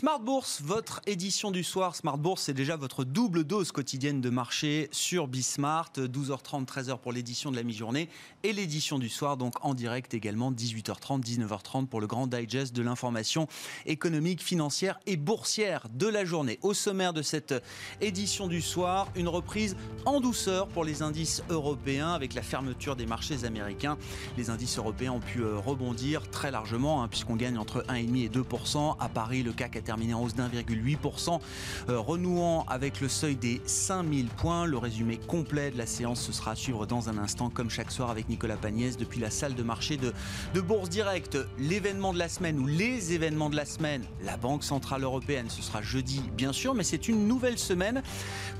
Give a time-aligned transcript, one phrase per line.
[0.00, 1.96] Smart Bourse, votre édition du soir.
[1.96, 5.90] Smart Bourse, c'est déjà votre double dose quotidienne de marché sur Bismart.
[5.96, 8.08] 12h30, 13h pour l'édition de la mi-journée
[8.44, 12.82] et l'édition du soir, donc en direct également, 18h30, 19h30 pour le grand digest de
[12.82, 13.48] l'information
[13.86, 16.60] économique, financière et boursière de la journée.
[16.62, 17.54] Au sommaire de cette
[18.00, 23.06] édition du soir, une reprise en douceur pour les indices européens avec la fermeture des
[23.06, 23.98] marchés américains.
[24.36, 28.28] Les indices européens ont pu euh, rebondir très largement, hein, puisqu'on gagne entre 1,5 et
[28.28, 28.96] 2%.
[29.00, 31.40] À Paris, le CAC a terminé en hausse d'1,8%,
[31.88, 34.66] euh, renouant avec le seuil des 5000 points.
[34.66, 37.90] Le résumé complet de la séance, ce sera à suivre dans un instant, comme chaque
[37.90, 40.12] soir avec Nicolas Pagnès, depuis la salle de marché de,
[40.52, 41.38] de Bourse Direct.
[41.58, 45.62] L'événement de la semaine ou les événements de la semaine, la Banque Centrale Européenne, ce
[45.62, 48.02] sera jeudi, bien sûr, mais c'est une nouvelle semaine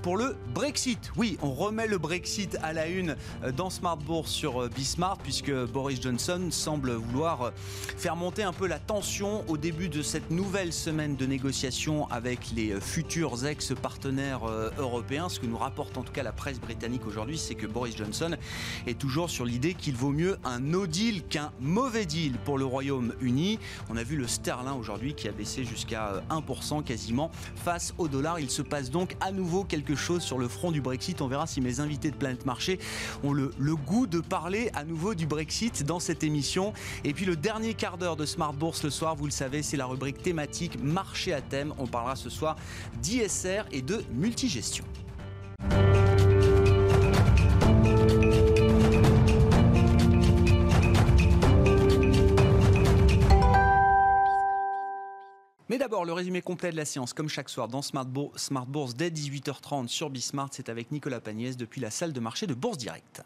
[0.00, 1.12] pour le Brexit.
[1.18, 5.18] Oui, on remet le Brexit à la une euh, dans Smart Bourse sur euh, Bismart,
[5.18, 7.52] puisque Boris Johnson semble vouloir
[7.98, 12.52] faire monter un peu la tension au début de cette nouvelle semaine de négociations avec
[12.54, 15.28] les futurs ex-partenaires euh, européens.
[15.28, 18.36] Ce que nous rapporte en tout cas la presse britannique aujourd'hui, c'est que Boris Johnson
[18.86, 22.64] est toujours sur l'idée qu'il vaut mieux un no deal qu'un mauvais deal pour le
[22.64, 23.58] Royaume-Uni.
[23.90, 28.38] On a vu le sterling aujourd'hui qui a baissé jusqu'à 1% quasiment face au dollar.
[28.38, 31.20] Il se passe donc à nouveau quelque chose sur le front du Brexit.
[31.20, 32.78] On verra si mes invités de Planète Marché
[33.24, 36.72] ont le, le goût de parler à nouveau du Brexit dans cette émission.
[37.02, 39.76] Et puis le dernier quart d'heure de Smart Bourse le soir, vous le savez, c'est
[39.76, 41.74] la rubrique thématique marché à thème.
[41.78, 42.56] On parlera ce soir
[43.02, 44.84] d'ISR et de multigestion.
[55.70, 59.10] Mais d'abord, le résumé complet de la séance, comme chaque soir, dans Smart, Bourse dès
[59.10, 60.48] 18h30 sur Bismart.
[60.52, 63.22] C'est avec Nicolas Pagnès depuis la salle de marché de Bourse Direct.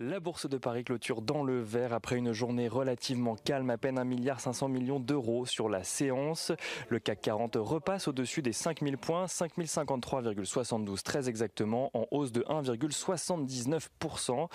[0.00, 3.96] La bourse de Paris clôture dans le vert après une journée relativement calme, à peine
[3.96, 6.50] 1,5 milliard d'euros sur la séance.
[6.88, 14.48] Le CAC 40 repasse au-dessus des 5000 points, 5053,72 très exactement, en hausse de 1,79%.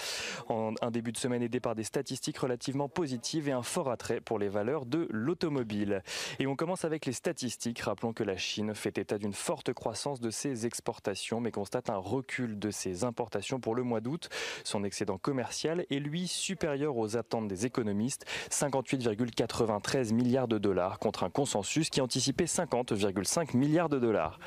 [0.50, 4.20] En un début de semaine aidé par des statistiques relativement positives et un fort attrait
[4.20, 6.04] pour les valeurs de l'automobile.
[6.40, 7.80] Et on commence avec les statistiques.
[7.80, 11.96] Rappelons que la Chine fait état d'une forte croissance de ses exportations, mais constate un
[11.96, 14.28] recul de ses importations pour le mois d'août.
[14.66, 21.24] Son excédent commercial est lui supérieur aux attentes des économistes, 58,93 milliards de dollars contre
[21.24, 24.40] un consensus qui anticipait 50,5 milliards de dollars.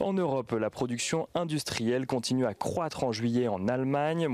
[0.00, 4.26] En Europe, la production industrielle continue à croître en juillet en Allemagne,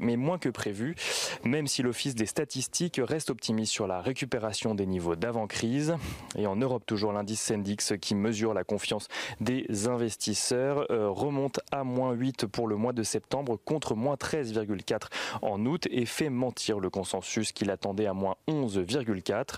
[0.00, 0.96] mais moins que prévu,
[1.44, 5.96] même si l'Office des statistiques reste optimiste sur la récupération des niveaux d'avant-crise.
[6.34, 9.08] Et en Europe, toujours l'indice Sendix qui mesure la confiance
[9.38, 15.09] des investisseurs euh, remonte à moins 8 pour le mois de septembre contre moins 13,4
[15.42, 19.56] en août et fait mentir le consensus qu'il attendait à moins 11,4.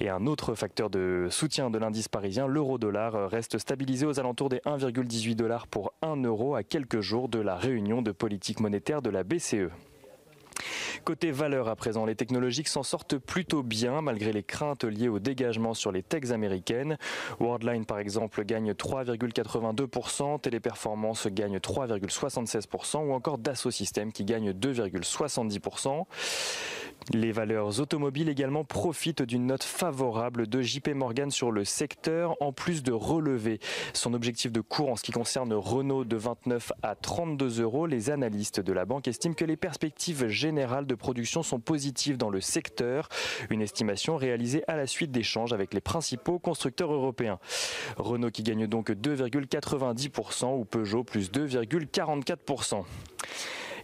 [0.00, 4.58] Et un autre facteur de soutien de l'indice parisien, l'euro-dollar, reste stabilisé aux alentours des
[4.58, 9.10] 1,18 dollars pour 1 euro à quelques jours de la réunion de politique monétaire de
[9.10, 9.70] la BCE.
[11.04, 15.18] Côté valeur à présent, les technologiques s'en sortent plutôt bien malgré les craintes liées au
[15.18, 16.98] dégagement sur les techs américaines.
[17.40, 26.06] Worldline par exemple gagne 3,82%, Téléperformance gagne 3,76% ou encore Dassault Systèmes qui gagne 2,70%.
[27.12, 32.52] Les valeurs automobiles également profitent d'une note favorable de JP Morgan sur le secteur, en
[32.52, 33.58] plus de relever
[33.94, 37.86] son objectif de cours en ce qui concerne Renault de 29 à 32 euros.
[37.86, 42.40] Les analystes de la banque estiment que les perspectives générales production sont positives dans le
[42.40, 43.08] secteur,
[43.50, 47.38] une estimation réalisée à la suite d'échanges avec les principaux constructeurs européens.
[47.96, 52.84] Renault qui gagne donc 2,90% ou Peugeot plus 2,44%.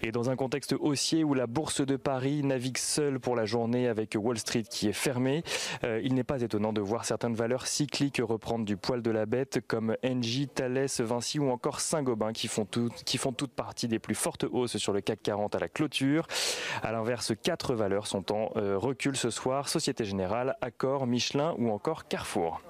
[0.03, 3.89] Et dans un contexte haussier où la bourse de Paris navigue seule pour la journée
[3.89, 5.43] avec Wall Street qui est fermée,
[5.85, 9.27] euh, il n'est pas étonnant de voir certaines valeurs cycliques reprendre du poil de la
[9.27, 13.89] bête comme Engie, Thales, Vinci ou encore Saint-Gobain qui font, tout, qui font toute partie
[13.89, 16.27] des plus fortes hausses sur le CAC 40 à la clôture.
[16.83, 21.71] À l'inverse, quatre valeurs sont en euh, recul ce soir, Société Générale, Accor, Michelin ou
[21.71, 22.61] encore Carrefour.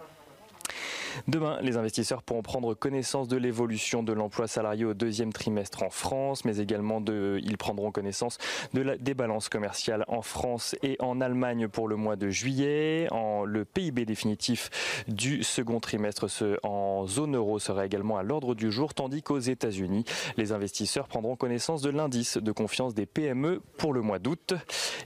[1.29, 5.91] Demain, les investisseurs pourront prendre connaissance de l'évolution de l'emploi salarié au deuxième trimestre en
[5.91, 8.39] France, mais également de, ils prendront connaissance
[8.75, 13.09] de la, des balances commerciales en France et en Allemagne pour le mois de juillet.
[13.47, 16.27] Le PIB définitif du second trimestre
[16.63, 20.05] en zone euro sera également à l'ordre du jour, tandis qu'aux États-Unis,
[20.37, 24.55] les investisseurs prendront connaissance de l'indice de confiance des PME pour le mois d'août.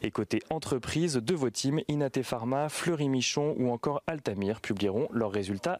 [0.02, 1.20] Et côté entreprise,
[1.88, 5.78] Inate Pharma, Fleury Michon ou encore Altamir publieront leurs résultats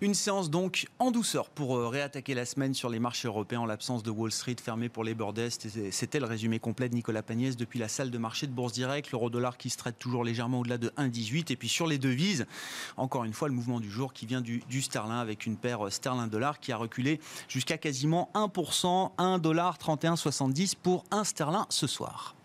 [0.00, 3.66] Une séance donc en douceur pour euh, réattaquer la semaine sur les marchés européens en
[3.66, 5.66] l'absence de Wall Street fermé pour les Desk.
[5.90, 9.10] C'était le résumé complet de Nicolas Pagnès depuis la salle de marché de Bourse Direct.
[9.10, 11.52] L'euro-dollar qui se traite toujours légèrement au-delà de 1,18.
[11.52, 12.46] Et puis sur les devises,
[12.96, 15.84] encore une fois, le mouvement du jour qui vient du, du sterling avec une paire
[15.84, 17.18] euh, sterling-dollar qui a reculé
[17.48, 22.36] jusqu'à quasiment 1%, 1,3170 pour un sterling ce soir.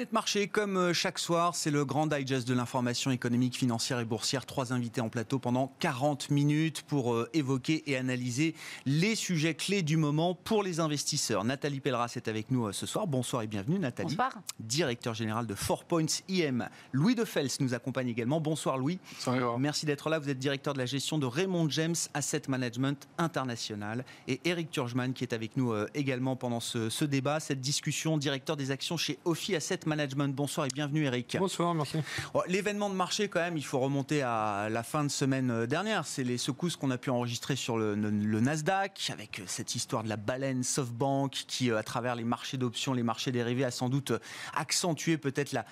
[0.00, 4.06] Planète Marché, comme euh, chaque soir, c'est le grand digest de l'information économique, financière et
[4.06, 4.46] boursière.
[4.46, 8.54] Trois invités en plateau pendant 40 minutes pour euh, évoquer et analyser
[8.86, 11.44] les sujets clés du moment pour les investisseurs.
[11.44, 13.06] Nathalie Pelleras est avec nous euh, ce soir.
[13.06, 14.16] Bonsoir et bienvenue Nathalie.
[14.16, 14.32] Bonsoir.
[14.58, 16.70] Directeur général de Four Points IM.
[16.92, 18.40] Louis de Fels nous accompagne également.
[18.40, 18.98] Bonsoir Louis.
[19.26, 19.58] Bonsoir.
[19.58, 20.18] Merci d'être là.
[20.18, 24.06] Vous êtes directeur de la gestion de Raymond James Asset Management International.
[24.28, 28.56] Et Eric Turgeman qui est avec nous également pendant ce, ce débat, cette discussion, directeur
[28.56, 29.89] des actions chez Ophi Asset Management.
[29.90, 31.36] Bonsoir et bienvenue Eric.
[31.38, 31.98] Bonsoir, merci.
[32.46, 36.06] L'événement de marché quand même, il faut remonter à la fin de semaine euh, dernière.
[36.06, 40.08] C'est les secousses qu'on a pu enregistrer sur le, Nasdaq avec euh, cette histoire de
[40.08, 43.88] la baleine SoftBank qui, euh, à travers les marchés d'options, les marchés dérivés, a sans
[43.88, 44.12] doute
[44.54, 45.64] accentué peut-être la,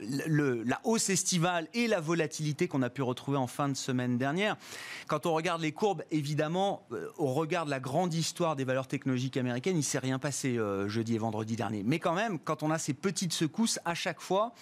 [0.00, 4.56] la hausse estivale et la volatilité qu'on a pu retrouver en fin de semaine dernière.
[5.08, 6.86] Quand on regarde les courbes, évidemment,
[7.18, 10.58] au regard de la grande histoire des valeurs technologiques américaines, il ne s'est rien passé
[10.86, 11.82] jeudi et vendredi dernier.
[11.84, 14.52] Mais quand même, quand on a ces petites secousses à chaque fois,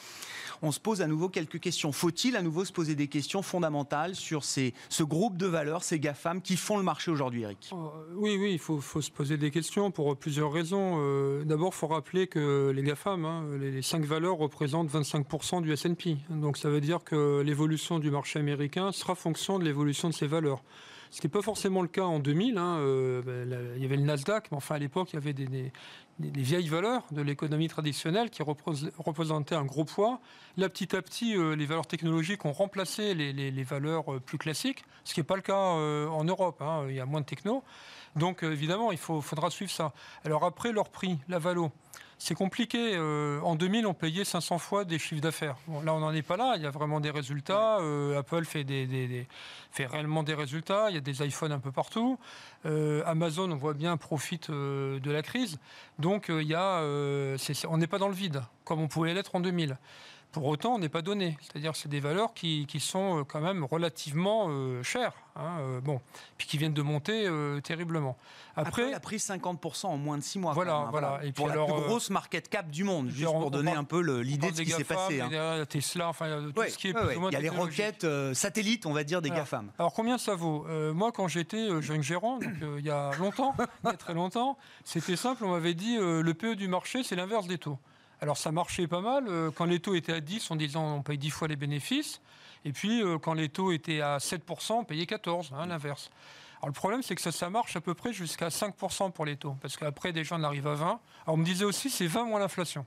[0.62, 1.92] on se pose à nouveau quelques questions.
[1.92, 5.98] Faut-il à nouveau se poser des questions fondamentales sur ces, ce groupe de valeurs, ces
[5.98, 7.70] GAFAM qui font le marché aujourd'hui, Eric?
[7.72, 7.76] Euh,
[8.14, 10.96] Oui, oui, il faut, se poser des questions pour plusieurs raisons.
[10.98, 15.72] Euh, d'abord, il faut rappeler que les GAFAM, hein, les, cinq valeurs représentent 25% du
[15.72, 16.16] S&P.
[16.30, 20.26] Donc ça veut dire que l'évolution du marché américain sera fonction de l'évolution de ces
[20.26, 20.62] valeurs.
[21.14, 22.58] Ce qui n'est pas forcément le cas en 2000.
[22.58, 25.32] Hein, euh, ben, il y avait le Nasdaq, mais enfin à l'époque, il y avait
[25.32, 25.72] des, des,
[26.18, 30.20] vieilles valeurs de l'économie traditionnelle qui représentaient un gros poids.
[30.56, 34.84] Là, petit à petit, euh, les valeurs technologiques ont remplacé les, valeurs euh, plus classiques,
[35.02, 36.62] ce qui n'est pas le cas euh, en Europe.
[36.62, 36.84] Hein.
[36.88, 37.64] il y a moins de techno.
[38.14, 39.92] Donc, évidemment, il faudra suivre ça.
[40.24, 41.72] Alors après, leur prix, la valo.
[42.16, 42.96] C'est compliqué.
[42.96, 45.56] En 2000, on payait 500 fois des chiffres d'affaires.
[45.84, 46.54] là, on n'en est pas là.
[46.56, 47.80] Il y a vraiment des résultats.
[48.16, 48.64] Apple fait,
[49.76, 50.90] réellement des résultats.
[50.90, 52.16] Il y a des iPhones un peu partout.
[52.64, 55.58] Amazon, on voit bien, profite de la crise.
[56.04, 56.82] Donc, y a,
[57.66, 59.78] on n'est pas dans le vide, comme on pouvait l'être en 2000.
[60.34, 61.38] Pour autant, on n'est pas donné.
[61.40, 65.12] C'est-à-dire que c'est des valeurs qui, sont euh, quand même relativement euh, chères.
[65.36, 66.00] Hein, euh, bon,
[66.36, 67.28] puis qui viennent de monter
[67.62, 68.16] terriblement.
[68.56, 70.52] Après, elle a pris 50% en moins de 6 mois.
[70.54, 71.20] Voilà, hein, voilà.
[71.22, 74.50] Et pour la plus grosse market cap du monde, juste pour donner un peu l'idée
[74.50, 75.20] de ce qui s'est passé.
[75.20, 75.64] Hein.
[75.68, 78.86] Tesla, enfin, tout ce qui est plus ou moins Il y a les roquettes satellites,
[78.86, 79.70] on va dire, des GAFAM.
[79.78, 80.66] Alors combien ça vaut?
[80.92, 83.54] Moi, quand j'étais jeune gérant, donc, il y a longtemps,
[83.84, 87.14] il y a très longtemps, c'était simple, on m'avait dit le PE du marché, c'est
[87.14, 87.78] l'inverse des taux.
[88.24, 89.28] Alors ça marchait pas mal.
[89.28, 92.22] Euh, quand les taux étaient à 10, on disait on paye 10 fois les bénéfices.
[92.64, 96.10] Et puis euh, quand les taux étaient à 7%, on payait 14, hein, l'inverse.
[96.56, 99.36] Alors le problème, c'est que ça, ça marche à peu près jusqu'à 5% pour les
[99.36, 99.54] taux.
[99.60, 100.86] Parce qu'après, des gens arrivent à 20.
[100.86, 102.86] Alors on me disait aussi, c'est 20 moins l'inflation.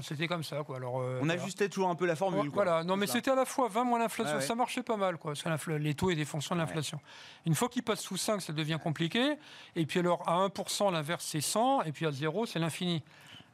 [0.00, 0.76] C'était comme ça, quoi.
[0.76, 2.48] Alors, euh, on ajustait toujours un peu la formule.
[2.50, 5.34] Voilà, non, mais c'était à la fois 20 moins l'inflation, ça marchait pas mal, quoi.
[5.78, 7.00] les taux et des fonctions de l'inflation.
[7.44, 9.36] Une fois qu'ils passent sous 5, ça devient compliqué.
[9.74, 11.82] Et puis alors, à 1%, l'inverse, c'est 100.
[11.82, 13.02] Et puis à 0, c'est l'infini.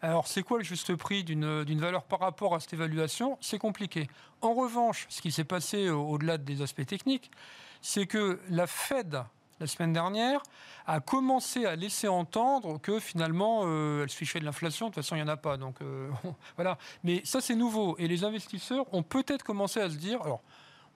[0.03, 3.37] Alors, c'est quoi le juste prix d'une valeur par rapport à cette évaluation?
[3.41, 4.09] C'est compliqué.
[4.41, 7.31] En revanche, ce qui s'est passé au-delà des aspects techniques,
[7.83, 9.23] c'est que la Fed,
[9.61, 10.43] la semaine dernière,
[10.87, 14.87] a commencé à laisser entendre que finalement, euh, elle se fichait de l'inflation.
[14.87, 15.59] De toute façon, il n'y en a pas.
[15.59, 16.09] Donc, euh,
[16.57, 16.79] voilà.
[17.05, 17.97] Mais ça, c'est nouveau.
[17.99, 20.23] Et les investisseurs ont peut-être commencé à se dire.
[20.23, 20.41] Alors,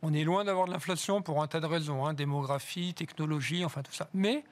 [0.01, 3.83] on est loin d'avoir de l'inflation pour un tas de raisons, hein, démographie, technologie, enfin
[3.83, 4.09] tout ça.
[4.13, 4.45] Mais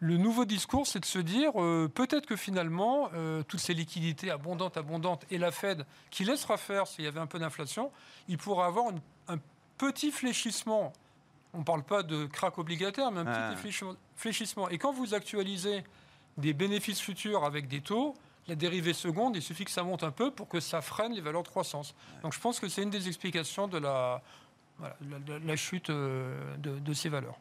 [0.00, 4.30] le nouveau discours, c'est de se dire euh, peut-être que finalement, euh, toutes ces liquidités
[4.30, 7.90] abondantes, abondantes, et la Fed, qui laissera faire s'il y avait un peu d'inflation,
[8.28, 8.92] il pourra avoir
[9.26, 9.38] un
[9.76, 10.92] petit fléchissement.
[11.52, 13.72] On ne parle pas de crack obligataire, mais un petit
[14.14, 14.68] fléchissement.
[14.68, 15.82] Et quand vous actualisez
[16.36, 18.14] des bénéfices futurs avec des taux,
[18.46, 21.20] la dérivée seconde, il suffit que ça monte un peu pour que ça freine les
[21.20, 21.94] valeurs de croissance.
[22.22, 24.22] Donc je pense que c'est une des explications de la,
[25.56, 27.38] chute euh, de ces valeurs.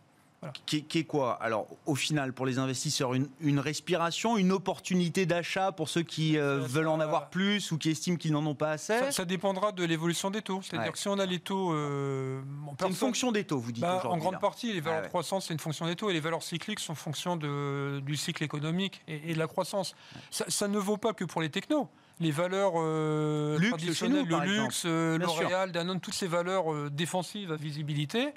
[0.68, 1.34] Qui, est quoi?
[1.42, 6.60] Alors, au final, pour les investisseurs, une, respiration, une opportunité d'achat pour ceux qui euh,
[6.60, 9.12] veulent en avoir plus ou qui estiment qu'ils n'en ont pas assez?
[9.12, 10.62] Ça, dépendra de l'évolution des taux.
[10.62, 11.74] C'est-à-dire que si on a les taux.
[11.74, 12.42] Euh,
[12.80, 15.48] c'est une fonction des taux, vous dites bah, En grande partie, les valeurs de croissance,
[15.48, 19.02] c'est une fonction des taux et les valeurs cycliques sont fonction de, du cycle économique
[19.08, 19.96] et, de la croissance.
[20.30, 21.90] Ça, ne vaut pas que pour les technos.
[22.20, 28.34] Les valeurs euh, traditionnelles, le luxe, L'Oréal, Danone, toutes ces valeurs défensives à visibilité,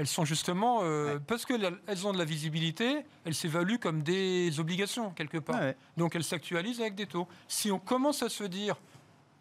[0.00, 5.10] elles sont justement, euh, parce qu'elles ont de la visibilité, elles s'évaluent comme des obligations
[5.10, 5.60] quelque part.
[5.98, 7.28] Donc elles s'actualisent avec des taux.
[7.48, 8.80] Si on commence à se dire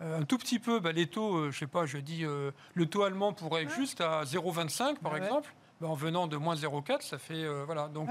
[0.01, 2.25] euh, un tout petit peu, bah, les taux, je euh, je sais pas, je dis,
[2.73, 6.55] le taux allemand pourrait être juste à 0,25 par exemple, bah, en venant de moins
[6.55, 8.09] 0,4, ça fait, voilà, donc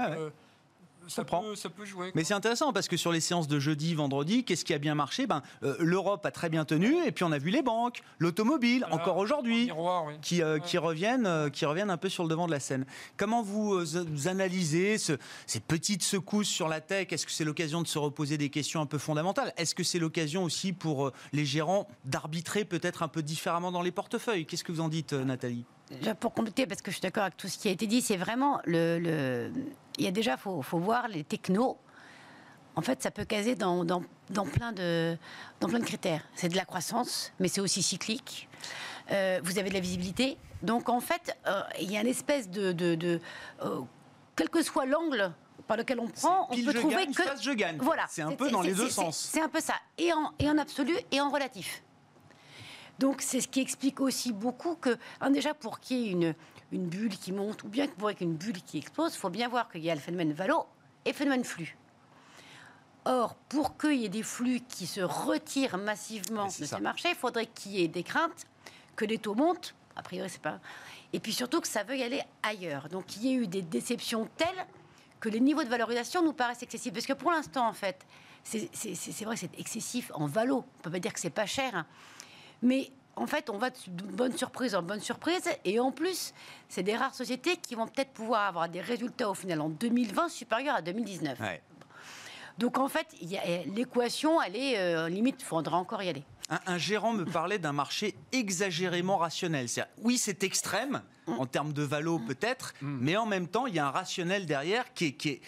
[1.09, 2.11] ça, peut, ça peut jouer.
[2.15, 4.95] Mais c'est intéressant parce que sur les séances de jeudi, vendredi, qu'est-ce qui a bien
[4.95, 5.27] marché?
[5.27, 8.85] Ben, euh, L'Europe a très bien tenu et puis on a vu les banques, l'automobile,
[8.91, 9.71] encore aujourd'hui,
[10.21, 12.85] qui, euh, qui, reviennent, euh, qui reviennent un peu sur le devant de la scène.
[13.17, 13.97] Comment vous,
[14.27, 17.07] analysez ces petites secousses sur la tech?
[17.11, 19.53] Est-ce que c'est l'occasion de se reposer des questions un peu fondamentales?
[19.57, 23.91] Est-ce que c'est l'occasion aussi pour les gérants d'arbitrer peut-être un peu différemment dans les
[23.91, 24.45] portefeuilles?
[24.45, 25.65] Qu'est-ce que vous en dites, Nathalie?
[26.19, 28.17] Pour compléter, parce que je suis d'accord avec tout ce qui a été dit, c'est
[28.17, 29.51] vraiment le,
[29.97, 31.77] Il y a déjà, faut, faut voir les technos.
[32.75, 35.17] En fait, ça peut caser dans, dans, dans, plein, de,
[35.59, 36.23] dans plein de critères.
[36.35, 38.47] C'est de la croissance, mais c'est aussi cyclique.
[39.11, 40.37] Euh, vous avez de la visibilité.
[40.61, 42.71] Donc, en fait, euh, il y a une espèce de.
[42.71, 43.19] de,
[43.63, 43.81] euh,
[44.35, 45.31] quel que soit l'angle
[45.67, 47.23] par lequel on prend, on peut trouver que.
[47.41, 47.77] je gagne.
[47.79, 48.05] Voilà.
[48.07, 49.17] C'est un peu dans les deux sens.
[49.17, 49.75] C'est un peu ça.
[49.97, 51.83] Et en, et en absolu et en relatif.
[52.99, 54.97] Donc c'est ce qui explique aussi beaucoup que,
[55.29, 56.35] déjà pour qu'il y ait une,
[56.73, 59.17] une bulle qui monte, ou bien pour qu'il y ait une bulle qui explose, il
[59.17, 60.65] faut bien voir qu'il y a le phénomène valo
[61.05, 61.77] et le phénomène flux.
[63.05, 67.15] Or, pour qu'il y ait des flux qui se retirent massivement de ces marchés, il
[67.15, 68.45] faudrait qu'il y ait des craintes
[68.97, 69.73] que les taux montent.
[69.95, 70.59] A priori, c'est pas.
[71.13, 72.89] Et puis surtout que ça veuille aller ailleurs.
[72.89, 74.65] Donc, il y a eu des déceptions telles
[75.19, 76.93] que les niveaux de valorisation nous paraissent excessifs.
[76.93, 78.05] Parce que pour l'instant, en fait,
[78.43, 80.65] c'est vrai que c'est excessif en valo.
[80.79, 81.73] On peut pas dire que c'est pas cher.
[81.73, 81.85] Hein.
[82.61, 85.49] Mais en fait, on va de bonne surprise en bonne surprise.
[85.65, 86.33] Et en plus,
[86.67, 90.29] c'est des rares sociétés qui vont peut-être pouvoir avoir des résultats au final en 2020
[90.29, 91.39] supérieurs à 2019.
[92.57, 93.07] Donc en fait,
[93.65, 96.23] l'équation, elle est euh, limite, il faudra encore y aller.
[96.49, 99.67] Un, gérant me parlait d'un marché exagérément rationnel.
[99.99, 102.97] Oui, c'est extrême en termes de valo peut-être, mm.
[103.01, 105.41] mais en même temps, il y a un rationnel derrière qui est,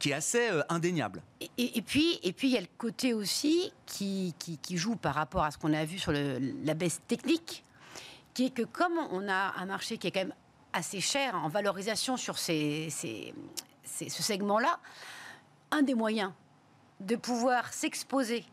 [0.00, 1.22] qui est assez euh, indéniable.
[1.56, 5.44] Et, puis, et puis, il y a le côté aussi qui, qui, joue par rapport
[5.44, 7.64] à ce qu'on a vu sur la baisse technique,
[8.34, 10.34] qui est que comme on a un marché qui est quand même
[10.72, 13.34] assez cher en valorisation sur ces, ces,
[13.84, 14.80] ce segment-là,
[15.70, 16.32] un des moyens
[17.00, 18.44] de pouvoir s'exposer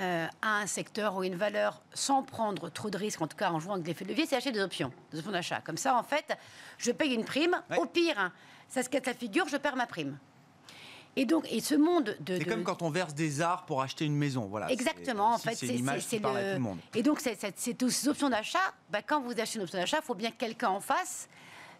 [0.00, 3.50] euh, à un secteur ou une valeur sans prendre trop de risques, en tout cas
[3.50, 5.60] en jouant avec l'effet de levier, c'est acheter des options, des options d'achat.
[5.60, 6.36] Comme ça, en fait,
[6.78, 7.60] je paye une prime.
[7.76, 8.32] Au pire,
[8.68, 10.16] ça se casse la figure, je perds ma prime.
[11.16, 12.38] Et donc, et ce monde de.
[12.38, 14.46] C'est comme quand on verse des arts pour acheter une maison.
[14.46, 14.70] Voilà.
[14.70, 15.34] Exactement.
[15.34, 16.58] En fait, c'est le.
[16.58, 16.78] Monde.
[16.94, 18.58] Et donc, c'est ces options d'achat.
[18.90, 21.28] Bah, quand vous achetez une option d'achat, il faut bien que quelqu'un en face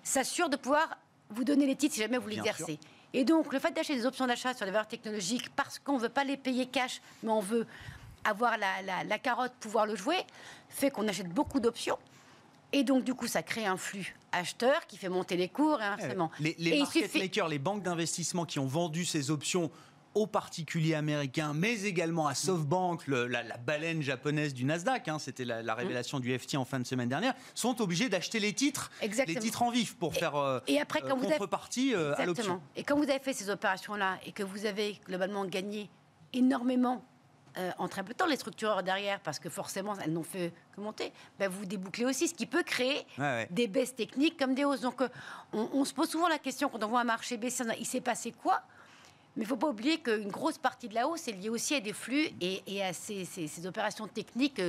[0.03, 0.99] s'assure de pouvoir
[1.31, 2.79] vous donner les titres si jamais vous l'exercez.
[3.12, 6.03] Et donc, le fait d'acheter des options d'achat sur les valeurs technologiques parce qu'on ne
[6.03, 7.67] veut pas les payer cash, mais on veut
[8.25, 10.19] avoir la, la, la carotte, pouvoir le jouer,
[10.69, 11.99] fait qu'on achète beaucoup d'options.
[12.73, 15.85] Et donc, du coup, ça crée un flux acheteur qui fait monter les cours et
[15.85, 16.31] inversement.
[16.39, 19.71] Les, les market makers, les banques d'investissement qui ont vendu ces options
[20.15, 25.75] aux particuliers américains, mais également à SoftBank, la, baleine japonaise du Nasdaq, hein, c'était la,
[25.75, 29.62] révélation du FT en fin de semaine dernière, sont obligés d'acheter les titres, les titres
[29.62, 32.61] en vif pour faire euh, et après, quand contrepartie euh, à l'option.
[32.75, 35.89] Et quand vous avez fait ces opérations-là et que vous avez globalement gagné
[36.33, 37.05] énormément
[37.59, 40.52] euh, en très peu de temps les structures derrière, parce que forcément, elles n'ont fait
[40.75, 43.07] que monter, ben vous débouclez aussi, ce qui peut créer
[43.50, 44.80] des baisses techniques comme des hausses.
[44.80, 45.09] Donc, euh,
[45.52, 48.33] on, se pose souvent la question, quand on voit un marché baisser, il s'est passé
[48.33, 48.62] quoi?
[49.37, 51.75] Mais il ne faut pas oublier qu'une grosse partie de la hausse est liée aussi
[51.75, 54.61] à des flux et, à ces, ces opérations techniques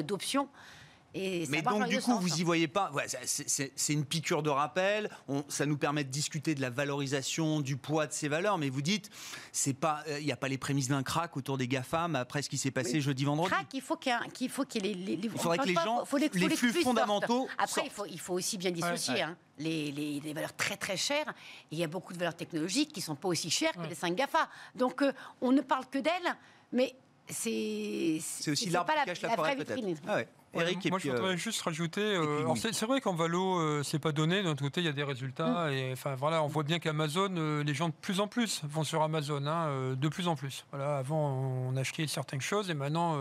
[1.15, 2.91] euh, mais donc, du coup, vous n'y voyez pas.
[3.25, 5.09] c'est une piqûre de rappel.
[5.47, 8.57] ça nous permet de discuter de la valorisation, du poids de ces valeurs.
[8.57, 9.09] Mais vous dites,
[9.51, 12.49] c'est pas, il n'y a pas les prémices d'un crack autour des GAFAM après ce
[12.49, 13.51] qui s'est passé jeudi, vendredi.
[13.51, 17.47] Crack, il faut qu'il y ait, les, il faudrait que les gens, les, flux, fondamentaux.
[17.57, 19.21] Après, il faut, il faut aussi bien dissocier.
[19.21, 21.33] Hein, les, valeurs très très chères.
[21.71, 23.95] Il y a beaucoup de valeurs technologiques qui ne sont pas aussi chères que les
[23.95, 24.49] 5 GAFA.
[24.75, 26.35] Donc, euh, on ne parle que d'elles,
[26.71, 26.95] mais
[27.27, 28.17] c'est.
[28.21, 29.83] C'est aussi l'arbre qui cache la, forêt, peut-être.
[30.07, 30.19] Ah
[30.53, 32.01] Eric, moi, je voudrais euh, juste rajouter.
[32.01, 34.43] Euh, c'est vrai qu'en Valo, euh, c'est pas donné.
[34.43, 35.69] D'un autre côté, il y a des résultats.
[35.69, 35.73] Mm.
[35.73, 39.01] Et enfin, voilà, on voit bien qu'Amazon, les gens de plus en plus vont sur
[39.01, 40.65] Amazon, hein, de plus en plus.
[40.71, 41.29] Voilà, avant,
[41.69, 43.17] on achetait certaines choses, et maintenant,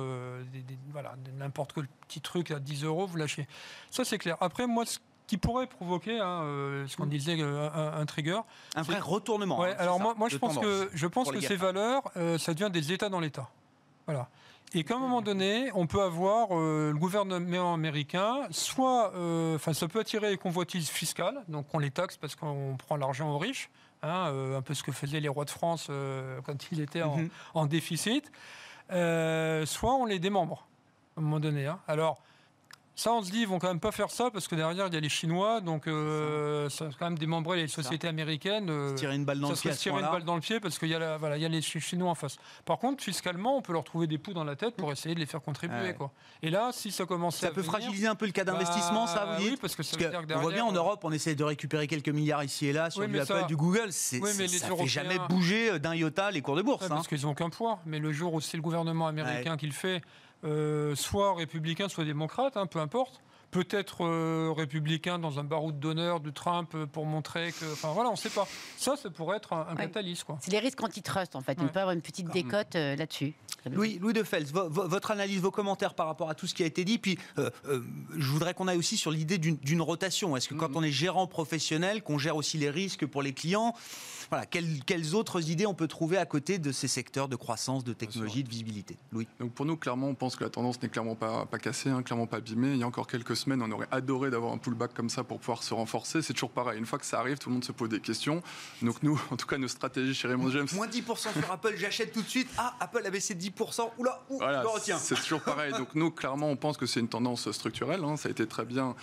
[0.91, 3.47] voilà, n'importe quel petit truc à 10 euros, vous lâchez.
[3.91, 4.37] Ça, c'est clair.
[4.41, 4.99] Après, moi, ce
[5.31, 7.11] qui pourrait provoquer hein, euh, ce qu'on Mm.
[7.11, 8.41] disait euh, un, un trigger.
[8.75, 9.61] Un vrai retournement.
[9.61, 12.03] Ouais, hein, alors ça, moi, je pense que je pense pour que les ces valeurs,
[12.17, 13.49] euh, ça devient des États dans l'État.
[14.11, 14.29] Voilà.
[14.73, 19.73] Et qu'à un moment donné, on peut avoir euh, le gouvernement américain, soit, euh, enfin,
[19.73, 23.39] ça peut attirer les convoitises fiscales, donc on les taxe parce qu'on prend l'argent aux
[23.39, 23.69] riches,
[24.03, 25.91] hein, euh, un peu ce que faisaient les rois de France
[26.45, 27.31] quand ils étaient en, Mhm.
[27.55, 28.31] en déficit,
[28.91, 30.67] soit on les démembre
[31.17, 31.67] à un moment donné.
[31.67, 31.81] hein.
[31.89, 32.19] Alors,
[33.01, 34.95] ça, on se dit, ils vont quand même pas faire ça parce que derrière, il
[34.95, 38.69] y a les Chinois, donc euh, ça va quand même démembrer les sociétés américaines.
[38.69, 40.61] euh, Tirer une balle dans ça le pied se tirer une balle dans le pied
[40.61, 42.37] parce qu'il y, a la- voilà, il y a les Chi- Chinois en face.
[42.65, 45.21] Par contre, fiscalement, on peut leur trouver des poux dans la tête pour essayer de
[45.21, 45.81] les faire contribuer.
[45.81, 45.95] Ouais.
[45.95, 46.11] Quoi.
[46.43, 49.07] Et là, si ça commence Ça à peut venir, fragiliser un peu le cas d'investissement,
[49.07, 50.53] ça, bah vous dites Oui, parce que ça Parce veut dire que que on voit
[50.53, 53.09] bien en derrière, Europe, on essaie de récupérer quelques milliards ici et là sur Oui,
[53.09, 53.89] du Apple, ça- du Google.
[54.13, 56.83] Oui, mais ça fait Européens- jamais bouger d'un iota les cours de bourse.
[56.83, 56.97] Ouais, hein.
[56.97, 57.79] parce qu'ils n'ont aucun poids.
[57.87, 60.03] Mais le jour où c'est le gouvernement américain qui le fait,
[60.45, 63.21] euh, soit républicain, soit démocrate, hein, peu importe.
[63.51, 67.65] Peut-être euh, républicain dans un baroud d'honneur de Trump euh, pour montrer que.
[67.73, 68.47] Enfin voilà, on ne sait pas.
[68.77, 69.87] Ça, ça pourrait être un, un Ouais.
[69.87, 70.23] catalyse.
[70.23, 70.39] Quoi.
[70.41, 71.59] C'est les risques antitrust, en fait.
[71.61, 73.35] On peut avoir une petite décote euh, là-dessus.
[73.69, 76.55] Louis, Louis de Fels, vo- vo- votre analyse, vos commentaires par rapport à tout ce
[76.55, 76.99] qui a été dit.
[76.99, 77.83] Puis, euh, euh,
[78.17, 80.37] je voudrais qu'on aille aussi sur l'idée d'une, d'une rotation.
[80.37, 83.75] Est-ce que quand on est gérant professionnel, qu'on gère aussi les risques pour les clients,
[84.31, 87.83] voilà, quelles, quelles autres idées on peut trouver à côté de ces secteurs de croissance,
[87.85, 88.97] de technologie, de visibilité?
[89.13, 91.91] Louis Donc pour nous, clairement, on pense que la tendance n'est clairement pas, pas cassée,
[91.91, 92.71] hein, clairement pas abîmée.
[92.73, 95.39] Il y a encore quelques semaines, on aurait adoré d'avoir un pullback comme ça pour
[95.41, 96.23] pouvoir se renforcer.
[96.23, 96.79] C'est toujours pareil.
[96.79, 98.43] Une fois que ça arrive, tout le monde se pose des questions.
[98.83, 102.13] Donc nous, en tout cas, nos stratégies chez Raymond James, Moins 10% sur Apple, j'achète
[102.13, 102.49] tout de suite.
[102.57, 103.91] Ah, Apple a baissé de 10%.
[103.99, 104.99] Oula, Voilà, je le retiens.
[104.99, 105.73] c'est toujours pareil.
[105.73, 108.05] Donc nous, clairement, on pense que c'est une tendance structurelle.
[108.05, 108.17] hein.
[108.17, 108.95] Ça a été très bien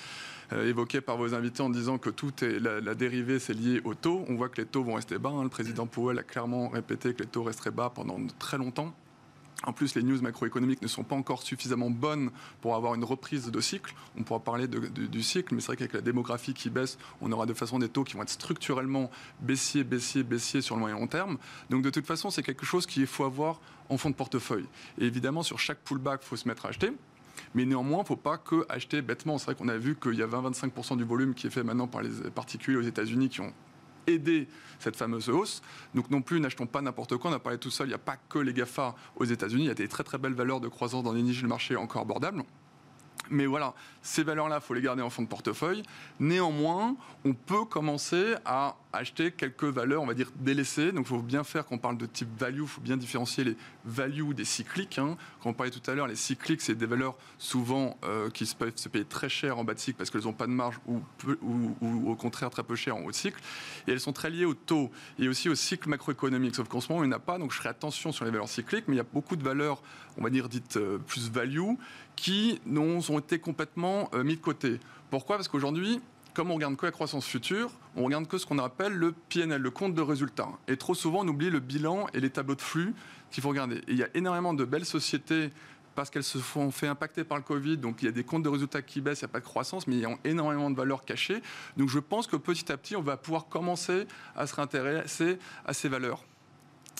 [0.53, 3.93] euh, évoqué par vos invités en disant que tout est la, dérivée, c'est lié au
[3.93, 4.25] taux.
[4.29, 5.29] On voit que les taux vont rester bas.
[5.29, 5.43] hein.
[5.43, 8.93] Le président Powell a clairement répété que les taux resteraient bas pendant très longtemps.
[9.63, 12.29] En plus, les news macroéconomiques ne sont pas encore suffisamment bonnes
[12.61, 13.95] pour avoir une reprise de cycle.
[14.15, 17.47] On pourra parler du cycle, mais c'est vrai qu'avec la démographie qui baisse, on aura
[17.47, 19.09] de façon des taux qui vont être structurellement
[19.41, 21.39] baissiers, baissiers, baissiers sur le moyen long terme.
[21.71, 24.65] Donc de toute façon, c'est quelque chose qu'il faut avoir en fond de portefeuille.
[24.99, 26.91] Et évidemment, sur chaque pullback, il faut se mettre à acheter.
[27.55, 29.37] Mais néanmoins, il ne faut pas que acheter bêtement.
[29.37, 31.87] C'est vrai qu'on a vu qu'il y a 20-25% du volume qui est fait maintenant
[31.87, 33.53] par les particuliers aux États-Unis qui ont
[34.07, 34.47] aidé
[34.79, 35.61] cette fameuse hausse.
[35.93, 37.31] Donc non plus, n'achetons pas n'importe quoi.
[37.31, 39.63] On a parlé tout seul, il n'y a pas que les GAFA aux États-Unis.
[39.63, 41.75] Il y a des très très belles valeurs de croissance dans des niches du marché
[41.75, 42.43] encore abordables.
[43.29, 45.83] Mais voilà, ces valeurs-là, il faut les garder en fond de portefeuille.
[46.19, 50.91] Néanmoins, on peut commencer à acheter quelques valeurs, on va dire, délaissées.
[50.91, 53.43] Donc, il faut bien faire, quand on parle de type value, il faut bien différencier
[53.43, 54.97] les values des cycliques.
[54.99, 55.17] hein.
[55.41, 58.55] Quand on parlait tout à l'heure, les cycliques, c'est des valeurs souvent euh, qui se
[58.55, 60.79] peuvent se payer très cher en bas de cycle parce qu'elles n'ont pas de marge
[60.87, 61.01] ou,
[62.09, 63.39] au contraire très peu cher en haut de cycle.
[63.87, 66.55] Et elles sont très liées au taux et aussi au cycle macroéconomique.
[66.55, 67.37] Sauf qu'en ce moment, il n'y en a pas.
[67.37, 68.85] Donc, je ferai attention sur les valeurs cycliques.
[68.87, 69.81] Mais il y a beaucoup de valeurs,
[70.17, 71.73] on va dire, dites euh, plus value,
[72.15, 74.79] qui ont été complètement euh, mis de côté.
[75.09, 75.37] Pourquoi?
[75.37, 76.01] Parce qu'aujourd'hui,
[76.37, 79.59] comme on regarde que la croissance future, on regarde que ce qu'on appelle le PNL,
[79.59, 80.49] le compte de résultats.
[80.67, 82.93] Et trop souvent, on oublie le bilan et les tableaux de flux
[83.31, 83.81] qu'il faut regarder.
[83.87, 85.49] Il y a énormément de belles sociétés
[85.95, 88.43] parce qu'elles se font fait impacter par le Covid, donc il y a des comptes
[88.43, 90.69] de résultats qui baissent, il n'y a pas de croissance, mais il y a énormément
[90.69, 91.41] de valeurs cachées.
[91.75, 95.73] Donc je pense que petit à petit, on va pouvoir commencer à se réintéresser à
[95.73, 96.23] ces valeurs.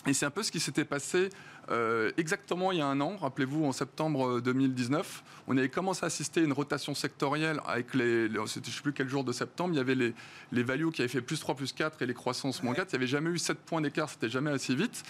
[0.08, 1.30] Et c'est un peu ce qui s'était passé
[1.70, 3.18] euh, exactement il y a un an.
[3.18, 8.28] Rappelez-vous, en septembre 2019, on avait commencé à assister à une rotation sectorielle avec les.
[8.30, 10.14] les- je ne sais plus quel jour de septembre, il y avait les,
[10.52, 12.90] les values qui avaient fait plus 3, plus 4 et les croissances moins 4.
[12.92, 15.04] Il n'y avait jamais eu 7 points d'écart, c'était jamais assez vite.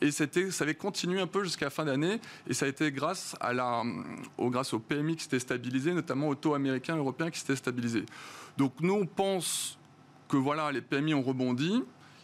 [0.00, 2.20] Et c'était, ça avait continué un peu jusqu'à la fin d'année.
[2.46, 3.82] Et ça a été grâce, à la,
[4.38, 7.56] au, grâce au PMI qui s'était stabilisé, notamment au taux américain et européen qui s'était
[7.56, 8.04] stabilisé.
[8.58, 9.78] Donc nous, on pense
[10.28, 11.82] que voilà, les PMI ont rebondi.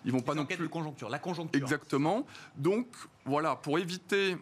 [0.08, 1.60] Ils vont pas non plus de conjoncture, la conjoncture.
[1.62, 2.24] Exactement.
[2.56, 2.86] Donc,
[3.26, 4.38] voilà, pour éviter,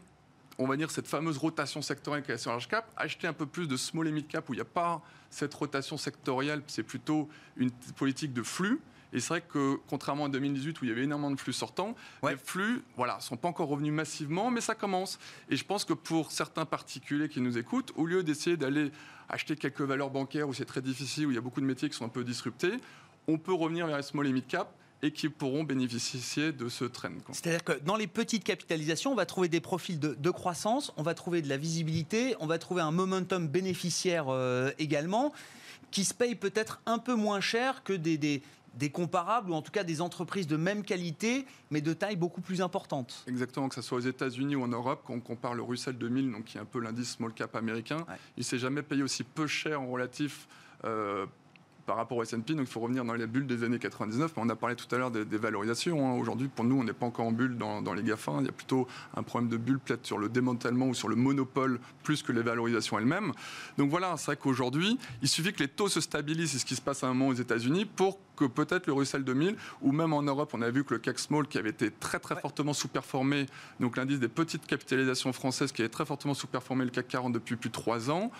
[0.59, 3.46] on va dire, cette fameuse rotation sectorielle qui est sur large cap, acheter un peu
[3.46, 6.85] plus de small et mid cap où il n'y a pas cette rotation sectorielle, c'est
[6.85, 8.81] plutôt une politique de flux.
[9.12, 11.96] Et c'est vrai que, contrairement à 2018 où il y avait énormément de flux sortants,
[12.22, 12.33] Ouais.
[12.33, 15.18] les flux, voilà, sont pas encore revenus massivement, mais ça commence.
[15.48, 18.92] Et je pense que pour certains particuliers qui nous écoutent, au lieu d'essayer d'aller
[19.29, 21.88] acheter quelques valeurs bancaires où c'est très difficile, où il y a beaucoup de métiers
[21.90, 22.74] qui sont un peu disruptés,
[23.26, 26.85] on peut revenir vers les small et mid cap et qui pourront bénéficier de ce
[26.85, 27.11] trend.
[27.32, 31.02] C'est-à-dire que dans les petites capitalisations, on va trouver des profils de, de croissance, on
[31.02, 35.32] va trouver de la visibilité, on va trouver un momentum bénéficiaire euh, également,
[35.90, 38.42] qui se paye peut-être un peu moins cher que des, des-
[38.74, 42.42] des comparables, ou en tout cas des entreprises de même qualité, mais de taille beaucoup
[42.42, 43.24] plus importante.
[43.26, 46.30] Exactement, que ce soit aux États-Unis ou en Europe, quand on compare le Russell 2000,
[46.30, 48.16] donc qui est un peu l'indice small cap américain, Ouais.
[48.37, 50.46] il s'est jamais payé aussi peu cher en relatif
[50.85, 51.24] euh,
[51.87, 52.55] par rapport au S&P.
[52.55, 54.33] Donc il faut revenir dans les bulles des années 99.
[54.37, 56.07] Mais on a parlé tout à l'heure des, valorisations.
[56.07, 56.18] Hein.
[56.18, 58.33] Aujourd'hui, pour nous, on n'est pas encore en bulle dans, les GAFA.
[58.40, 61.16] Il y a plutôt un problème de bulle peut-être sur le démantèlement ou sur le
[61.16, 63.33] monopole plus que les valorisations elles-mêmes.
[63.79, 66.75] Donc voilà, c'est vrai qu'aujourd'hui, il suffit que les taux se stabilisent, c'est ce qui
[66.75, 70.12] se passe à un moment aux États-Unis, pour que peut-être le Russell 2000 ou même
[70.12, 72.75] en Europe, on a vu que le CAC Small qui avait été très très fortement
[72.75, 73.46] sous-performé,
[73.81, 77.57] donc l'indice des petites capitalisations françaises qui avait très fortement sous-performé le CAC 40 depuis
[77.57, 78.31] plus de trois ans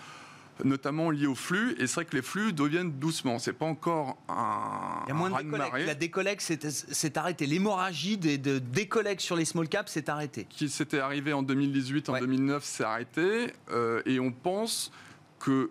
[0.63, 1.75] notamment lié au flux.
[1.79, 3.39] Et c'est vrai que les flux deviennent doucement.
[3.39, 5.03] C'est pas encore un.
[5.05, 5.87] Il y a moins de décollecte.
[5.87, 7.45] La décollecte s'est arrêtée.
[7.45, 10.45] L'hémorragie de, de décollecte sur les small caps s'est arrêtée.
[10.49, 13.53] Qui s'était arrivé en 2018, en 2009, s'est arrêté.
[13.71, 14.91] Euh, et on pense
[15.39, 15.69] que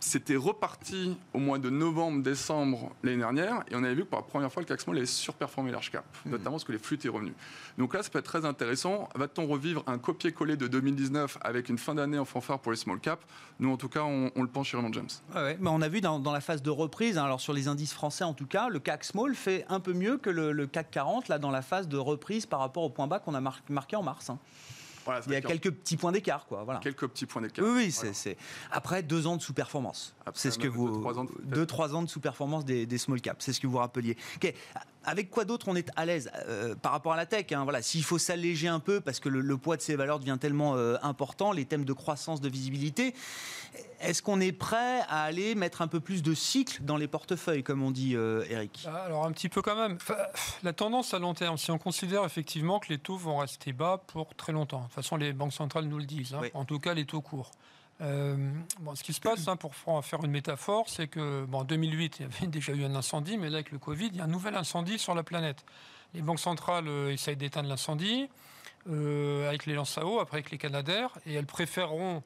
[0.00, 4.24] c'était reparti au mois de novembre-décembre l'année dernière, et on avait vu que pour la
[4.24, 6.30] première fois, le CAC Small avait surperformé large cap, mmh.
[6.30, 7.34] notamment parce que les flux étaient revenus.
[7.78, 9.08] Donc là, ça peut être très intéressant.
[9.14, 13.00] Va-t-on revivre un copier-coller de 2019 avec une fin d'année en fanfare pour les small
[13.00, 13.20] cap
[13.58, 15.08] Nous, en tout cas, on, le pense chez Raymond James.
[15.34, 18.24] mais on a vu dans, la phase de reprise, hein, alors sur les indices français
[18.24, 21.38] en tout cas, le CAC Small fait un peu mieux que le, CAC 40 là
[21.38, 24.30] dans la phase de reprise par rapport au point bas qu'on a marqué en mars.
[24.30, 24.38] Hein
[25.26, 26.64] il y a quelques petits points d'écart, quoi.
[26.64, 26.80] Voilà.
[26.80, 27.64] Quelques petits points d'écart.
[27.64, 28.36] Oui, oui c'est
[28.70, 30.14] après deux ans de sous-performance.
[30.34, 31.04] C'est ce que vous
[31.44, 33.44] deux trois ans de sous-performance des, small caps.
[33.44, 34.16] C'est ce que vous rappeliez.
[35.04, 37.82] Avec quoi d'autre on est à l'aise euh, par rapport à la tech hein, Voilà,
[37.82, 40.96] s'il faut s'alléger un peu parce que le, poids de ces valeurs devient tellement euh,
[41.02, 43.14] important, les thèmes de croissance, de visibilité.
[44.00, 47.62] Est-ce qu'on est prêt à aller mettre un peu plus de cycle dans les portefeuilles,
[47.62, 48.86] comme on dit, euh, Eric?
[48.86, 49.98] Ah, Alors un petit peu quand même.
[50.62, 54.02] la tendance à long terme, si on considère effectivement que les taux vont rester bas
[54.06, 54.80] pour très longtemps.
[54.80, 56.34] De toute façon, les banques centrales nous le disent.
[56.34, 56.48] Hein.
[56.54, 57.50] En tout cas, les taux courts.
[58.00, 61.64] Euh, bon, ce qui se passe, hein, pour faire une métaphore, c'est que bon, en
[61.64, 64.20] 2008, il y avait déjà eu un incendie, mais là, avec le Covid, il y
[64.20, 65.64] a un nouvel incendie sur la planète.
[66.14, 68.28] Les banques centrales euh, essayent d'éteindre l'incendie
[68.86, 72.22] avec les lances à eau, après avec les canadaires, et elles préféreront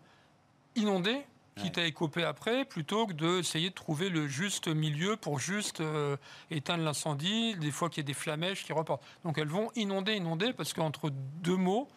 [0.76, 1.24] inonder
[1.56, 6.16] quitte à écoper après, plutôt que d'essayer de trouver le juste milieu pour juste euh,
[6.50, 9.02] éteindre l'incendie, des fois qu'il y a des flamèches qui repartent.
[9.24, 11.88] Donc elles vont inonder, inonder, parce qu'entre deux mots,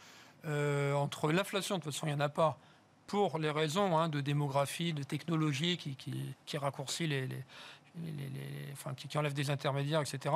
[0.46, 2.58] euh, entre l'inflation, de toute façon il n'y en a pas,
[3.08, 5.96] pour les raisons hein, de démographie, de technologie qui,
[6.46, 7.38] qui, raccourcit les, les,
[8.74, 10.34] enfin, qui, enlève des intermédiaires, etc.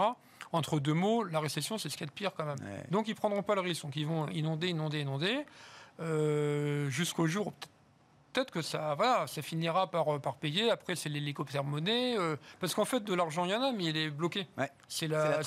[0.51, 2.57] Entre deux mots, la récession, c'est ce qu'il y a de pire quand même.
[2.91, 5.45] Donc ils prendront pas le risque, donc ils vont inonder, inonder, inonder,
[5.99, 7.53] euh, jusqu'au jour où
[8.31, 10.71] peut-être que ça, voilà, ça finira par, euh, par payer.
[10.71, 12.17] Après, c'est l'hélicoptère monnaie.
[12.17, 14.47] Euh, parce qu'en fait, de l'argent, il y en a, mais il est bloqué.
[14.87, 15.37] C'est la,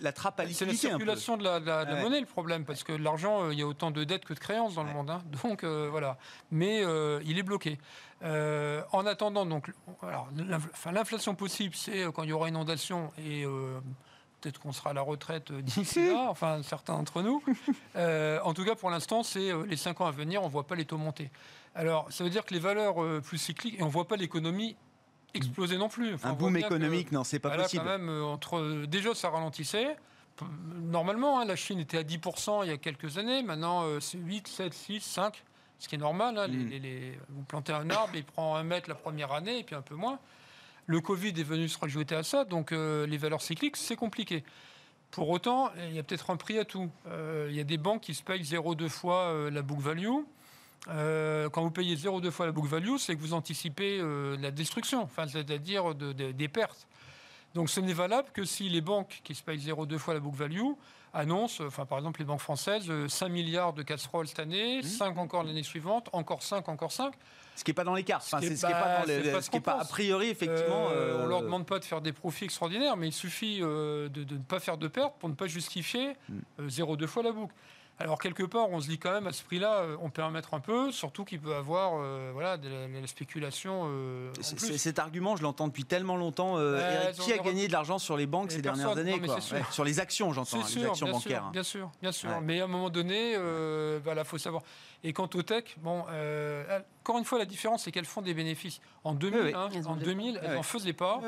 [0.00, 2.64] la, trappe à, C'est la circulation de la, monnaie, le problème.
[2.64, 4.92] Parce que l'argent, euh, il y a autant de dettes que de créances dans le
[4.92, 5.10] monde.
[5.10, 5.22] Hein.
[5.42, 6.18] Donc, voilà.
[6.50, 6.82] Mais
[7.24, 7.78] il est bloqué.
[8.22, 9.72] en attendant, donc,
[10.92, 13.44] l'inflation possible, c'est quand il y aura inondation et
[14.40, 17.42] peut-être qu'on sera à la retraite d'ici là, enfin certains d'entre nous.
[17.94, 20.74] en tout cas, pour l'instant, c'est les cinq ans à venir, on ne voit pas
[20.74, 21.30] les taux monter.
[21.74, 24.16] Alors, ça veut dire que les valeurs euh, plus cycliques, et on ne voit pas
[24.16, 24.76] l'économie
[25.34, 26.14] exploser non plus.
[26.22, 27.82] un boom économique, non, c'est pas possible.
[27.82, 29.96] Quand même, euh, entre, euh, déjà, ça ralentissait.
[30.82, 33.42] Normalement, hein, la Chine était à 10% il y a quelques années.
[33.42, 35.44] Maintenant, c'est 8, 7, 6, 5,
[35.78, 36.38] ce qui est normal.
[36.38, 37.16] Hein, mm.
[37.28, 39.94] vous plantez un arbre, il prend un mètre la première année, et puis un peu
[39.94, 40.18] moins.
[40.86, 44.44] Le Covid est venu se rajouter à ça, donc les valeurs cycliques, c'est compliqué.
[45.12, 46.90] Pour autant, il y a peut-être un prix à tout.
[47.48, 50.08] il y a des banques qui se payent 0,2 fois la book value.
[50.88, 54.50] Euh, quand vous payez 0,2 fois la book value, c'est que vous anticipez euh, la
[54.50, 56.86] destruction, enfin, c'est-à-dire des pertes.
[57.54, 60.34] Donc ce n'est valable que si les banques qui se payent 0,2 fois la book
[60.34, 60.72] value
[61.12, 65.14] annoncent, enfin, par exemple les banques françaises, 5 euh, milliards de casseroles cette année, 5
[65.14, 65.18] mmh.
[65.18, 67.14] encore l'année suivante, encore 5, encore 5.
[67.54, 68.24] Ce qui n'est pas dans les cartes.
[68.24, 70.88] ce qui n'est pas, a priori, effectivement.
[70.88, 74.38] on ne leur demande pas de faire des profits extraordinaires, mais il suffit de, ne
[74.38, 76.16] pas faire de pertes pour ne pas justifier
[76.58, 77.06] 0,2 mmh.
[77.06, 77.50] fois la book.
[78.00, 80.30] Alors quelque part, on se dit quand même à ce prix-là, euh, on peut en
[80.30, 83.82] mettre un peu, surtout qu'il peut avoir euh, voilà, de la, spéculation.
[83.86, 86.56] Euh, cet argument, je l'entends depuis tellement longtemps.
[87.20, 89.20] qui a gagné de l'argent sur les banques ces dernières années
[89.70, 91.50] Sur les actions, j'entends, hein, les actions bancaires.
[91.50, 92.40] bien sûr, bien sûr.
[92.42, 94.62] Mais à un moment donné, il faut savoir.
[95.04, 96.04] Et quant aux tech, bon,
[97.02, 98.80] encore une fois, la différence, c'est qu'elles font des bénéfices.
[99.04, 101.20] En 2000, hein, en 2000 elles n'en faisaient pas.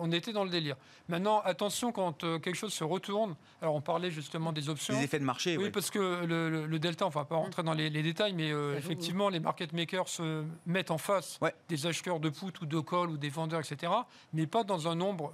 [0.00, 0.76] on était dans le délire.
[1.08, 3.34] Maintenant, attention quand quelque chose se retourne.
[3.60, 4.94] Alors, on parlait justement des options.
[4.94, 5.56] Des effets de marché.
[5.56, 8.78] Oui, parce que le, delta, on ne va pas rentrer dans les, détails, mais euh,
[8.78, 13.10] effectivement, les market makers se mettent en face des acheteurs de put ou de call
[13.10, 13.92] ou des vendeurs, etc.,
[14.32, 15.32] mais pas dans un nombre.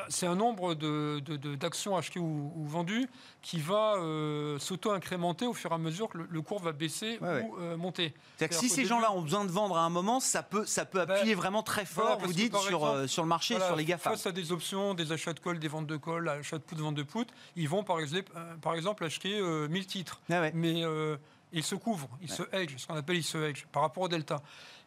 [0.00, 3.08] Euh, c'est un nombre d'actions achetées ou, vendues
[3.42, 7.56] qui va euh, s'auto-incrémenter au fur et à mesure que le, cours va baisser ou
[7.76, 8.14] monter.
[8.36, 10.84] C'est-à-dire que si ces gens-là ont besoin de vendre à un moment, ça peut, ça
[10.84, 14.10] peut ben, appuyer vraiment très fort, vous dites, sur, sur le marché, sur les GAFA.
[14.10, 16.74] Face à des options, des achats de call, des ventes de call, achats de put,
[16.74, 17.26] ventes de put,
[17.56, 20.20] ils vont par exemple, par exemple acheter 1000 titres.
[20.30, 20.82] Ah mais
[21.54, 24.08] ils se couvrent, ils se hedge, ce qu'on appelle ils se hedge, par rapport au
[24.08, 24.42] delta.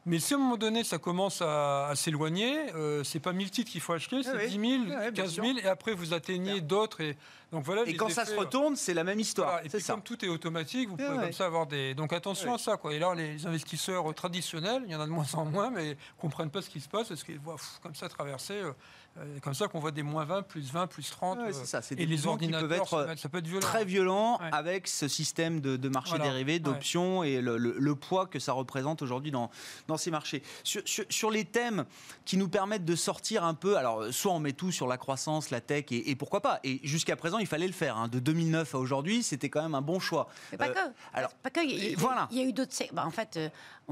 [0.07, 3.69] Mais si à un moment donné, ça commence à, s'éloigner, euh, c'est pas 1000 titres
[3.69, 7.01] qu'il faut acheter, c'est 10 000, 15 000, et après vous atteignez d'autres.
[7.01, 7.17] Et,
[7.51, 9.59] donc voilà et quand ça se retourne, c'est la même histoire.
[9.65, 11.93] Et puis comme tout est automatique, vous pouvez comme ça avoir des.
[11.93, 12.77] Donc attention à ça.
[12.77, 12.93] Quoi.
[12.93, 16.51] Et là, les investisseurs traditionnels, il y en a de moins en moins, mais comprennent
[16.51, 18.53] pas ce qui se passe, parce qu'ils voient comme ça traverser.
[18.53, 18.71] Euh,
[19.19, 21.39] euh, comme ça qu'on voit des moins 20, plus 20, plus 30.
[21.51, 21.81] c'est ça.
[21.97, 23.61] et les ordinateurs peuvent être, ça peut être violent.
[23.61, 29.01] très violent avec ce système de, marché dérivé, d'options et le, poids que ça représente
[29.01, 29.49] aujourd'hui dans,
[29.87, 30.43] dans ces marchés.
[30.63, 31.85] Sur, les thèmes
[32.25, 35.49] qui nous permettent de sortir un peu, alors soit on met tout sur la croissance,
[35.49, 36.59] la tech et, pourquoi pas.
[36.63, 37.97] Et jusqu'à présent, il fallait le faire.
[37.97, 38.07] Hein.
[38.07, 40.29] De 2009 à aujourd'hui, c'était quand même un bon choix.
[40.51, 40.79] Mais pas euh, que.
[41.13, 41.59] Alors, pas que.
[41.65, 42.27] Il y, voilà.
[42.31, 42.71] il y a eu d'autres.
[42.93, 43.49] Bah, en fait, euh,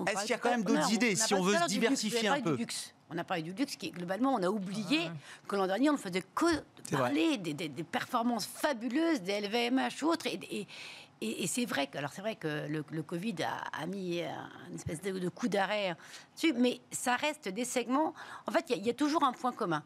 [0.08, 2.58] est-ce qu'il y a quand même d'autres idées si on veut se diversifier un peu
[3.10, 5.10] on a parlé du luxe, qui globalement, on a oublié
[5.48, 6.46] que l'an dernier, on ne faisait que
[6.92, 10.28] parler des, performances fabuleuses des LVMH ou autres.
[10.28, 10.68] Et,
[11.22, 13.36] et, c'est vrai que, alors c'est vrai que le, Covid
[13.72, 15.96] a, mis une espèce de, coup d'arrêt
[16.36, 18.14] dessus, mais ça reste des segments.
[18.48, 19.84] En fait, il y, a toujours un point commun.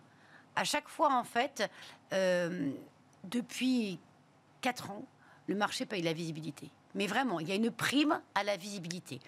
[0.56, 1.70] À chaque fois, en fait,
[2.14, 2.72] euh,
[3.24, 4.00] depuis
[4.62, 5.06] 4 ans,
[5.48, 6.72] le marché paye la visibilité.
[7.00, 9.22] Mais vraiment, il y a une prime à la visibilité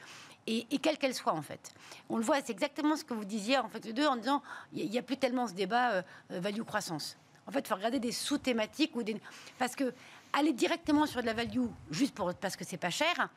[0.45, 1.71] et, quelle qu'elle soit en fait.
[2.09, 4.89] On le voit, c'est exactement ce que vous disiez en fait deux en disant il
[4.89, 7.15] n'y a, plus tellement ce débat euh, euh, value croissance.
[7.47, 9.15] En fait, il faut regarder des sous-thématiques ou des
[9.57, 9.93] parce que
[10.33, 13.29] aller directement sur de la value juste pour parce que c'est pas cher.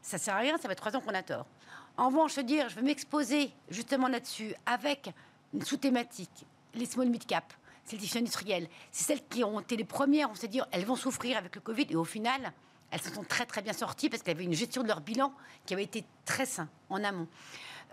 [0.00, 1.46] ça sert à rien, ça fait trois ans qu'on a tort.
[1.96, 5.10] En revanche, dire, je vais m'exposer justement là-dessus avec
[5.52, 7.52] une sous-thématique, les small mid-cap,
[7.84, 8.68] c'est le tissu industriel.
[8.90, 11.60] C'est celles qui ont été les premières, on s'est dit, elles vont souffrir avec le
[11.60, 11.86] Covid.
[11.90, 12.52] Et au final,
[12.90, 15.32] elles se sont très très bien sorties parce qu'elles avaient une gestion de leur bilan
[15.66, 17.26] qui avait été très sain en amont.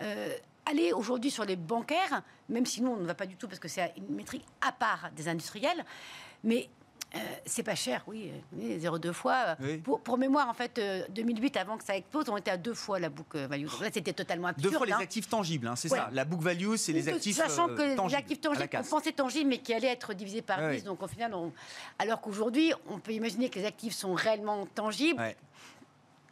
[0.02, 0.34] Euh,
[0.66, 3.58] aller aujourd'hui sur les bancaires, même si nous on ne va pas du tout parce
[3.58, 5.84] que c'est une métrique à part des industriels,
[6.44, 6.68] mais
[7.14, 9.56] euh, c'est pas cher, oui, 0,2 fois.
[10.04, 13.00] Pour, mémoire, en fait, 2008, euh, avant que ça explose, on était à deux fois
[13.00, 13.66] la book value.
[13.80, 14.72] là, c'était totalement absurde.
[14.72, 14.98] Deux fois les hein.
[15.00, 16.08] actifs tangibles, hein, c'est ça.
[16.12, 19.48] La book value, c'est les actifs Sachant que euh, les actifs tangibles, on pensait tangibles,
[19.48, 20.84] mais qui allaient être divisés par 10.
[20.84, 21.34] Donc, au final,
[21.98, 25.20] alors qu'aujourd'hui, on peut imaginer que les actifs sont réellement tangibles.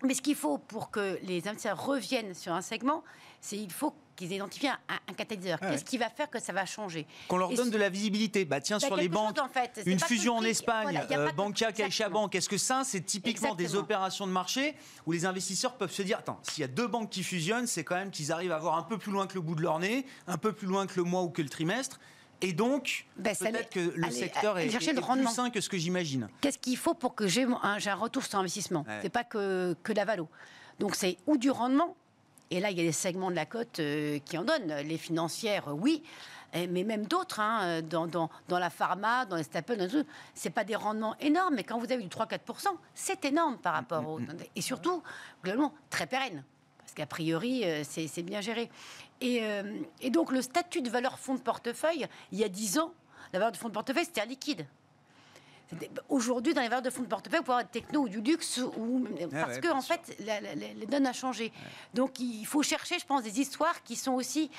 [0.05, 3.03] Mais ce qu'il faut pour que les investisseurs reviennent sur un segment,
[3.41, 5.61] c'est il faut qu'ils identifient un, catalyseur.
[5.61, 8.44] Qu'est-ce qui va faire que ça va changer Qu'on leur donne de la visibilité.
[8.44, 9.81] Bah tiens, bah, sur les banques, en fait.
[9.87, 14.33] une fusion en Espagne, euh, Bankia, CaixaBank, est-ce que ça, c'est typiquement des opérations de
[14.33, 14.74] marché
[15.07, 17.85] où les investisseurs peuvent se dire, attends, s'il y a deux banques qui fusionnent, c'est
[17.85, 19.78] quand même qu'ils arrivent à voir un peu plus loin que le bout de leur
[19.78, 22.00] nez, un peu plus loin que le mois ou que le trimestre.
[22.40, 26.28] Et donc, ben, peut-être que le secteur est, plus sain que ce que j'imagine.
[26.40, 28.85] Qu'est-ce qu'il faut pour que j'ai un, un, retour sur investissement?
[29.02, 30.28] C'est pas que, que la valo.
[30.78, 31.96] Donc c'est ou du rendement,
[32.50, 34.74] et là, il y a des segments de la cote euh, qui en donnent.
[34.84, 36.02] Les financières, oui,
[36.54, 39.87] mais même d'autres, hein, dans, dans, dans, la pharma, dans les staples,
[40.32, 44.08] c'est pas des rendements énormes, mais quand vous avez du 3-4%, c'est énorme par rapport
[44.08, 44.18] aux...
[44.56, 45.02] Et surtout,
[45.42, 46.42] globalement, très pérenne,
[46.78, 48.70] parce qu'a priori, euh, c'est bien géré.
[49.20, 52.78] Et, euh, et, donc, le statut de valeur fonds de portefeuille, il y a 10
[52.78, 52.94] ans,
[53.34, 54.66] la valeur de fonds de portefeuille, c'était un liquide.
[56.09, 59.07] Aujourd'hui, dans les valeurs de fonds de portefeuille, pour avoir techno ou du luxe, ou,
[59.31, 61.52] parce que en fait, les donnes a changé.
[61.94, 64.50] Donc, il faut chercher, je pense, des histoires qui sont aussi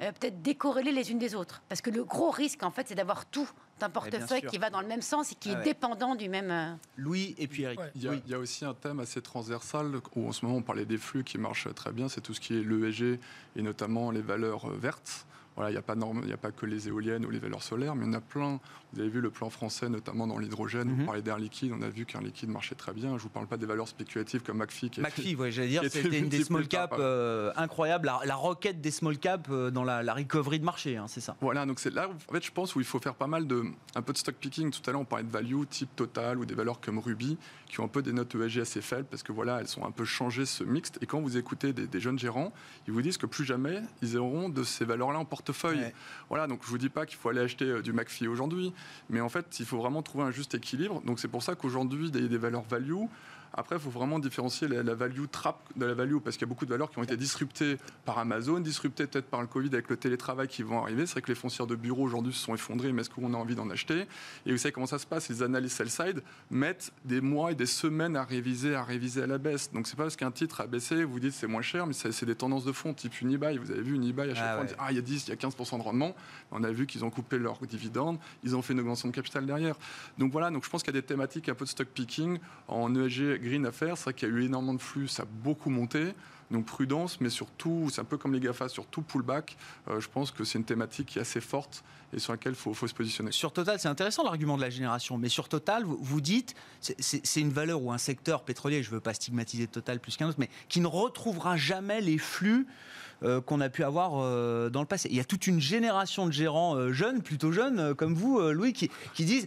[0.00, 1.60] euh, peut-être décorrélées les unes des autres.
[1.68, 3.48] Parce que le gros risque, en fait, c'est d'avoir tout
[3.80, 6.50] un portefeuille qui va dans le même sens et qui est dépendant du même.
[6.50, 7.80] Euh, Louis et puis Eric.
[7.96, 10.98] Il, y a, aussi un thème assez transversal où en ce moment on parlait des
[10.98, 13.18] flux qui marchent très bien, c'est tout ce qui est l'ESG
[13.56, 15.26] et notamment les valeurs euh, vertes.
[15.58, 18.04] Voilà, il n'y a, pas a pas que les éoliennes ou les valeurs solaires, mais
[18.04, 18.60] il y en a plein.
[18.92, 20.88] Vous avez vu le plan français, notamment dans l'hydrogène.
[20.88, 21.06] Vous mhm.
[21.06, 23.08] parlez d'air liquide, on a vu qu'un liquide marchait très bien.
[23.08, 24.92] Je ne vous parle pas des valeurs spéculatives comme McPhee.
[24.98, 28.92] McPhee, oui, j'allais dire, c'était une des small caps euh, incroyable, la, la, roquette des
[28.92, 31.36] small caps euh, dans la, recovery de marché, hein, c'est ça.
[31.40, 33.64] Voilà, donc c'est là, en fait, je pense où il faut faire pas mal de,
[33.96, 34.70] un peu de stock picking.
[34.70, 37.80] Tout à l'heure, on parlait de value, type Total ou des valeurs comme Ruby, qui
[37.80, 40.04] ont un peu des notes ESG assez faibles parce que voilà, elles sont un peu
[40.04, 40.98] changées ce mixte.
[41.02, 42.52] Et quand vous écoutez des, jeunes gérants,
[42.86, 45.47] ils vous disent que plus jamais ils auront de ces valeurs-là en portefeuille.
[46.28, 48.72] Voilà, donc je vous dis pas qu'il faut aller acheter euh, du McPhee aujourd'hui,
[49.10, 51.00] mais en fait, il faut vraiment trouver un juste équilibre.
[51.02, 53.04] Donc c'est pour ça qu'aujourd'hui, des, des valeurs value,
[53.52, 56.52] après, il faut vraiment différencier la, value trap de la value, parce qu'il y a
[56.52, 59.88] beaucoup de valeurs qui ont été disruptées par Amazon, disruptées peut-être par le Covid avec
[59.88, 61.06] le télétravail qui vont arriver.
[61.06, 63.36] C'est vrai que les foncières de bureaux aujourd'hui se sont effondrées, mais est-ce qu'on a
[63.36, 64.06] envie d'en acheter?
[64.46, 65.28] Et vous savez comment ça se passe?
[65.28, 69.38] Les analystes sell-side mettent des mois et des semaines à réviser, à réviser à la
[69.38, 69.72] baisse.
[69.72, 72.26] Donc c'est pas parce qu'un titre a baissé, vous dites c'est moins cher, mais c'est
[72.26, 73.58] des tendances de fond, type Unibail.
[73.58, 75.26] Vous avez vu Unibail à chaque ah fois, on dit ah, il y a 10,
[75.26, 76.14] il y a 15% de rendement.
[76.50, 79.46] On a vu qu'ils ont coupé leurs dividendes, ils ont fait une augmentation de capital
[79.46, 79.76] derrière.
[80.18, 82.38] Donc voilà, donc je pense qu'il y a des thématiques un peu de stock picking
[82.68, 83.96] en ESG green à faire.
[83.96, 86.14] C'est vrai qu'il y a eu énormément de flux, ça a beaucoup monté.
[86.50, 89.56] Donc prudence, mais surtout, c'est un peu comme les GAFA, sur tout pullback,
[89.88, 92.74] euh, je pense que c'est une thématique qui est assez forte et sur laquelle il
[92.74, 93.32] faut, se positionner.
[93.32, 97.50] Sur Total, c'est intéressant l'argument de la génération, mais sur Total, vous, dites, c'est une
[97.50, 100.48] valeur ou un secteur pétrolier, je ne veux pas stigmatiser Total plus qu'un autre, mais
[100.70, 102.66] qui ne retrouvera jamais les flux
[103.24, 105.08] euh, qu'on a pu avoir euh, dans le passé.
[105.10, 108.90] Il y a toute une génération de gérants jeunes, plutôt jeunes, comme vous, Louis, qui,
[109.12, 109.46] qui disent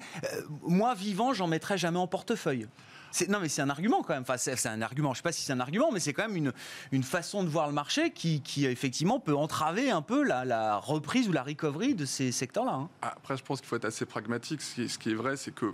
[0.62, 2.68] Moi, vivant, j'en mettrai jamais en portefeuille.
[3.30, 4.24] Non, mais c'est un argument quand même.
[4.24, 5.10] Enfin, c'est un argument.
[5.10, 6.54] Je ne sais pas si c'est un argument, mais c'est quand même une,
[6.92, 10.78] une façon de voir le marché qui, qui effectivement peut entraver un peu la, la,
[10.78, 12.74] reprise ou la recovery de ces secteurs-là.
[12.74, 12.90] Hein.
[13.02, 14.62] Après, je pense qu'il faut être assez pragmatique.
[14.62, 15.74] Ce qui, ce qui est vrai, c'est que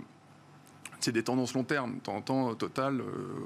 [1.00, 1.96] c'est des tendances long terme.
[1.96, 3.04] De temps en temps, Total, euh,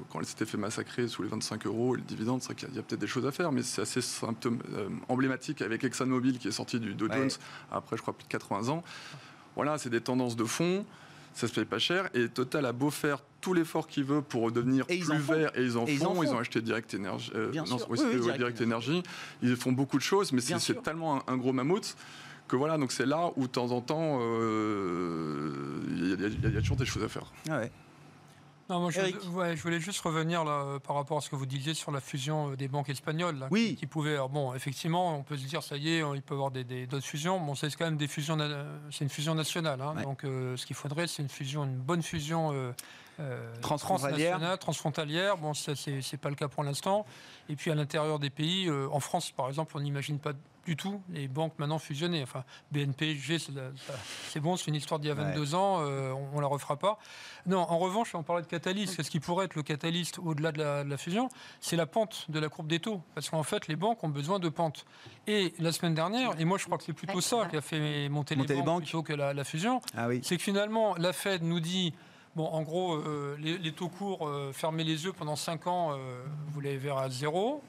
[0.09, 2.79] quand elle s'était fait massacrer sous les 25 euros et le dividende, c'est qu'il y
[2.79, 6.47] a, peut-être des choses à faire, mais c'est assez symptôme, euh, emblématique avec ExxonMobil qui
[6.47, 7.29] est sorti du Dow Jones
[7.71, 8.83] après, je crois, plus de 80 ans.
[9.55, 10.83] Voilà, c'est des tendances de fond
[11.33, 12.09] ça se paye pas cher.
[12.13, 15.77] Et Total a beau faire tout l'effort qu'il veut pour devenir plus vert, et ils
[15.77, 16.23] en, font.
[16.23, 17.31] ils, ont acheté Direct Energy.
[17.35, 17.99] Euh, non, oui,
[18.37, 19.03] Direct, Energy.
[19.41, 21.95] Ils font beaucoup de choses, mais c'est tellement un, gros mammouth
[22.47, 25.51] que voilà, donc c'est là où de temps en temps, euh,
[25.87, 27.31] il y, a toujours des choses à faire.
[27.49, 27.71] Ah ouais.
[28.73, 31.35] Non, moi, je, ouais, je, voulais juste revenir là, euh, par rapport à ce que
[31.35, 33.37] vous disiez sur la fusion euh, des banques espagnoles.
[33.37, 33.75] Là, oui.
[33.77, 34.17] Qui, pouvaient.
[34.31, 37.01] bon, effectivement, on peut se dire, ça y est, il peut y avoir d'autres des,
[37.01, 37.39] fusions.
[37.39, 38.35] Bon, c'est quand même des fusions.
[38.89, 39.79] C'est une fusion nationale.
[39.79, 42.73] Hein, Donc, ce qu'il faudrait, c'est une fusion, une bonne fusion.
[43.19, 44.57] Euh, transfrontalière.
[44.57, 45.37] transfrontalière.
[45.37, 47.05] Bon, ça, c'est pas le cas pour l'instant.
[47.49, 50.33] Et puis à l'intérieur des pays, en France, par exemple, on n'imagine pas
[50.65, 52.23] du tout les banques maintenant fusionnées.
[52.23, 53.17] Enfin, BNP,
[54.29, 56.77] c'est bon, c'est une histoire d'il y a 22 ans, euh, on, ne la refera
[56.77, 56.97] pas.
[57.45, 58.95] Non, en revanche, on parlait de catalyse.
[58.95, 62.49] Ce qui pourrait être le catalyste au-delà de, la, fusion, c'est la pente de la
[62.49, 63.01] courbe des taux.
[63.15, 64.85] Parce qu'en fait, les banques ont besoin de pente.
[65.27, 68.09] Et la semaine dernière, et moi je crois que c'est plutôt ça qui a fait
[68.09, 70.21] monter, les, banques plutôt que la, fusion, ah oui.
[70.23, 71.93] c'est que finalement, la Fed nous dit.
[72.35, 75.95] Bon, en gros, euh, les, taux courts, euh, fermez les yeux pendant 5 ans,
[76.47, 77.61] vous les verrez à zéro.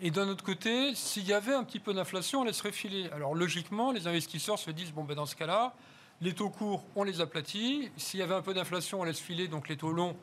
[0.00, 3.08] Et d'un autre côté, s'il y avait un petit peu d'inflation, on laisserait filer.
[3.12, 5.74] Alors logiquement, les investisseurs se disent, bon, ben, dans ce cas-là,
[6.20, 7.90] les taux courts, on les aplatit.
[7.96, 10.16] S'il y avait un peu d'inflation, on laisse filer, donc les taux longs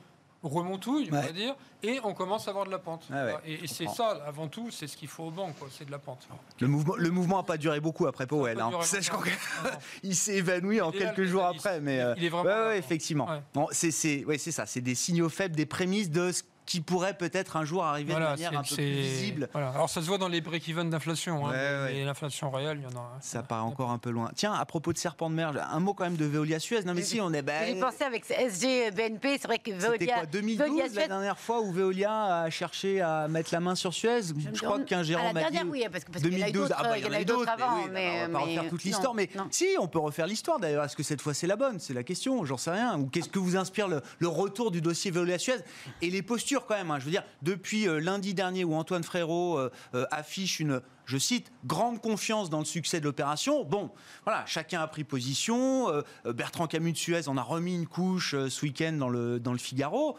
[0.43, 3.07] remontouillent, on va dire, et on commence à avoir de la pente.
[3.45, 6.27] Et, c'est ça, avant tout, c'est ce qu'il faut aux banques, c'est de la pente.
[6.59, 8.59] Le mouvement, le mouvement n'a pas duré beaucoup après Powell.
[8.59, 8.71] Hein.
[10.03, 13.27] il s'est évanoui en quelques jours après, mais il est vraiment effectivement.
[13.53, 17.65] Bon, c'est ça, c'est des signaux faibles, des prémices de ce qui pourrait peut-être un
[17.65, 19.49] jour arriver de manière un peu plus visible.
[19.53, 21.47] Alors ça se voit dans les break-even d'inflation.
[21.47, 23.17] Hein, et l'inflation réelle, il y en a.
[23.21, 24.31] Ça paraît encore un peu loin.
[24.35, 26.83] Tiens, à propos de serpent de mer, un mot quand même de Veolia Suez.
[26.83, 27.41] Non mais si, on est.
[27.41, 29.91] Ben, J'ai pensé avec SG BNP, c'est vrai que Veolia.
[29.99, 33.93] C'était quoi 2012 la dernière fois où Veolia a cherché à mettre la main sur
[33.93, 34.21] Suez?
[34.53, 35.57] Je, crois qu'un gérant m'a dit.
[35.65, 36.73] Oui, parce que, parce 2012.
[36.75, 37.87] Ah bah, il y en a eu d'autres avant.
[37.91, 40.59] Mais, on va pas refaire toute l'histoire, mais si, on peut refaire l'histoire.
[40.59, 41.79] D'ailleurs, est-ce que cette fois c'est la bonne?
[41.79, 42.45] C'est la question.
[42.45, 42.97] J'en sais rien.
[42.97, 45.57] Ou qu'est-ce que vous inspire le retour du dossier Veolia Suez
[46.01, 46.91] et les postures quand même.
[46.91, 46.99] Hein.
[46.99, 51.17] Je veux dire depuis euh, lundi dernier où Antoine Frérot euh, euh, affiche une je
[51.17, 53.65] cite, grande confiance dans le succès de l'opération.
[53.65, 53.91] Bon,
[54.23, 56.01] voilà, chacun a pris position.
[56.23, 59.57] Bertrand Camus de Suez en a remis une couche ce week-end dans le, dans le
[59.57, 60.17] Figaro.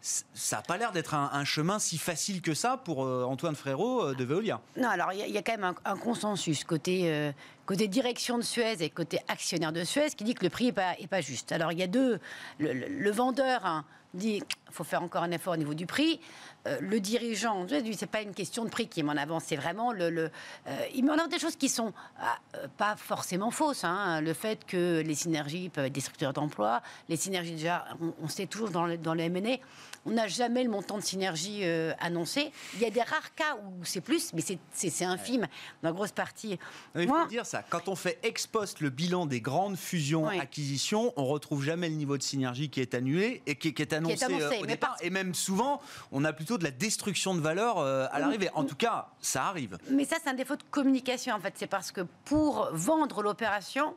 [0.00, 4.24] Ça n'a pas l'air d'être un, chemin si facile que ça pour Antoine Frérot de
[4.24, 4.62] Veolia.
[4.78, 7.32] Non, alors il y, a quand même un, consensus côté,
[7.66, 10.72] côté direction de Suez et côté actionnaire de Suez qui dit que le prix n'est
[10.72, 11.52] pas, est pas juste.
[11.52, 12.18] Alors il y a deux.
[12.58, 16.20] Le, vendeur hein, dit qu'il faut faire encore un effort au niveau du prix.
[16.66, 19.92] Euh, le dirigeant, c'est pas une question de prix qui met en avant, c'est vraiment
[19.92, 20.30] le, le
[20.66, 23.84] euh, il met en avant des choses qui sont ah, euh, pas forcément fausses.
[23.84, 24.22] Hein.
[24.22, 27.84] Le fait que les synergies peuvent être destructeurs d'emplois, les synergies déjà,
[28.22, 29.58] on, sait toujours dans le, dans le M&A,
[30.06, 31.64] on n'a jamais le montant de synergie
[31.98, 32.50] annoncé.
[32.74, 35.46] Il y a des rares cas où c'est plus, mais c'est infime
[35.82, 36.58] dans la grosse partie.
[36.94, 37.62] Il faut dire ça.
[37.68, 41.94] Quand on fait ex post le bilan des grandes fusions acquisitions, on retrouve jamais le
[41.94, 44.26] niveau de synergie qui est annulé et qui, est annoncé,
[44.60, 44.96] au départ.
[45.00, 45.80] Et même souvent,
[46.12, 48.50] on a plutôt de la destruction de valeur euh, à l'arrivée.
[48.54, 49.78] En tout cas, ça arrive.
[49.90, 51.54] Mais ça, c'est un défaut de communication, en fait.
[51.56, 53.94] C'est parce que pour vendre l'opération,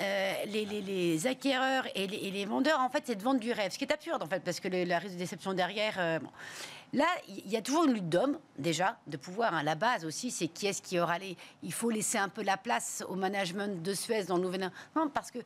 [0.00, 3.72] euh, les, acquéreurs et les, vendeurs, en fait, c'est de vendre du rêve.
[3.72, 5.94] Ce qui est absurde, en fait, parce que le, la risque de déception derrière.
[5.98, 6.18] Euh,
[6.92, 9.54] Là, il y a toujours une lutte d'hommes, déjà, de pouvoir.
[9.54, 9.62] Hein.
[9.62, 11.36] La base aussi, c'est qui est-ce qui aura les.
[11.62, 14.70] Il faut laisser un peu la place au management de Suez dans le nouvel.
[14.96, 15.38] Non, parce que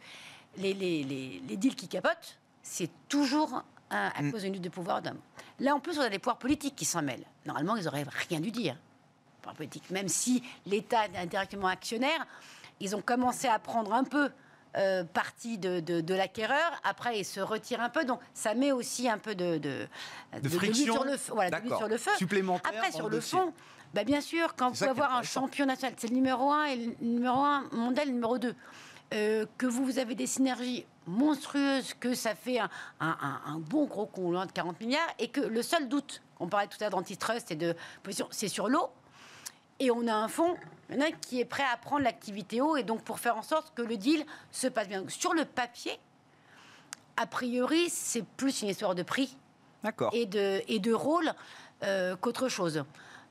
[0.56, 4.32] les, deals qui capotent, c'est toujours à mm.
[4.32, 5.20] cause d'une lutte de pouvoir d'hommes.
[5.60, 7.26] Là, en plus, on a des pouvoirs politiques qui s'en mêlent.
[7.46, 8.76] Normalement, ils n'auraient rien dû dire.
[9.56, 9.90] Politique.
[9.90, 12.26] Même si l'État est indirectement actionnaire,
[12.80, 14.30] ils ont commencé à prendre un peu
[14.76, 16.80] euh, partie de, de, l'acquéreur.
[16.82, 18.04] Après, ils se retirent un peu.
[18.04, 19.86] Donc, ça met aussi un peu de, de,
[20.42, 22.10] de friction sur le, voilà, sur le feu.
[22.16, 23.52] Supplémentaire Après, sur le fond,
[23.92, 26.76] bah, bien sûr, quand vous pouvez avoir un champion national, c'est le numéro 1 et
[26.76, 28.54] le numéro 1 mondial, le numéro 2.
[29.12, 32.68] Euh, que vous, vous avez des synergies monstrueuse que ça fait un,
[33.00, 36.76] un- bon gros conglomérat de 40 milliards et que le seul doute, on parlait tout
[36.80, 38.88] à l'heure d'antitrust et de position, c'est sur l'eau.
[39.80, 40.54] Et on a un fonds
[40.88, 43.82] maintenant, qui est prêt à prendre l'activité eau et donc pour faire en sorte que
[43.82, 45.00] le deal se passe bien.
[45.00, 45.98] Donc, sur le papier,
[47.16, 49.36] a priori, c'est plus une histoire de prix
[49.82, 50.10] D'accord.
[50.14, 51.32] et de, et de rôle
[51.82, 52.84] euh, qu'autre chose.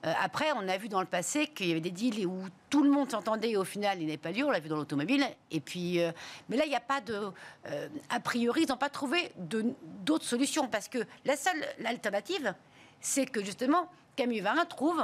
[0.05, 2.83] Euh, après, on a vu dans le passé qu'il y avait des deals où tout
[2.83, 4.43] le monde s'entendait et au final, il n'est pas lieu.
[4.45, 5.25] On l'a vu dans l'automobile.
[5.51, 6.11] Et puis, euh,
[6.49, 7.31] mais là, il n'y a pas de.
[7.67, 12.53] euh, a priori, ils n'ont pas trouvé d'autres solutions parce que la seule alternative,
[12.99, 15.01] c'est que justement, Camille Varin trouve.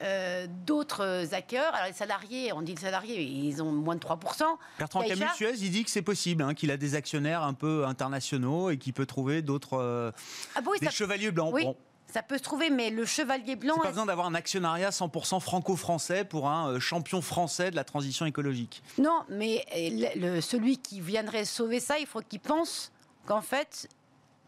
[0.00, 1.74] euh, d'autres acquéreurs.
[1.74, 4.44] Alors les salariés, on dit les salariés, ils ont moins de 3%.
[4.78, 7.84] Bertrand Camus Suez, il dit que c'est possible, hein, qu'il a des actionnaires un peu
[7.84, 10.12] internationaux et qu'il peut trouver d'autres
[10.54, 11.52] Ah bon, oui, des ça, chevaliers blancs.
[11.52, 11.76] oui, Bon,
[12.12, 15.40] ça peut se trouver, mais le chevalier blanc, c'est pas besoin d'avoir un actionnariat 100%
[15.40, 18.82] franco-français pour un euh, champion français de la transition écologique.
[18.98, 22.92] Non, mais euh, le, celui qui viendrait sauver ça, il faut qu'il pense
[23.26, 23.88] qu'en fait,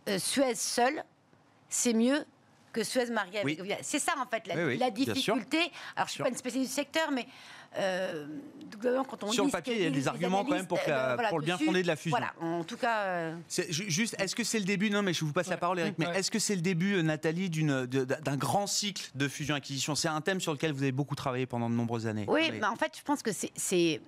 [0.08, 1.04] euh, Suez seul,
[1.68, 2.24] c'est mieux
[2.72, 3.72] que Suez marié avec Oui.
[3.82, 5.34] C'est ça, en fait, la, Oui, oui, la bien sûr.
[5.34, 5.58] difficulté.
[5.58, 6.24] Alors, je ne suis sûr.
[6.24, 7.26] pas une spécialiste du secteur, mais
[7.78, 8.26] euh,
[9.08, 11.14] quand on Sur le papier, il y a disent des arguments quand même pour, euh,
[11.14, 12.16] voilà, pour le bien fondé de la fusion.
[12.18, 13.02] Voilà, en tout cas...
[13.02, 14.90] euh, C'est ju- juste, est-ce que c'est le début?
[14.90, 15.94] Non, mais je vous passe la parole, Eric.
[15.98, 16.18] Mais Ouais.
[16.18, 19.94] est-ce que c'est le début, euh, Nathalie, d'un grand cycle de fusion-acquisition?
[19.94, 22.24] C'est un thème sur lequel vous avez beaucoup travaillé pendant de nombreuses années.
[22.28, 22.58] Oui, Oui.
[22.60, 24.00] mais en fait, je pense que c'est...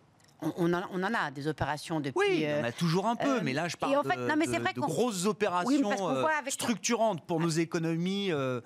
[0.43, 2.19] On, on en, on en a des opérations depuis...
[2.19, 3.97] Oui, il y en euh, a toujours un peu, euh, mais là je et parle
[3.97, 6.53] en fait, de, non, mais c'est de- vrai de qu'on- grosses opérations Oui, euh, avec-
[6.53, 8.33] structurantes pour nos économies.
[8.33, 8.61] euh,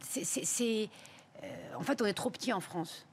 [0.00, 0.88] c'est-
[1.44, 1.46] euh,
[1.78, 3.06] en fait, on est trop petit en France.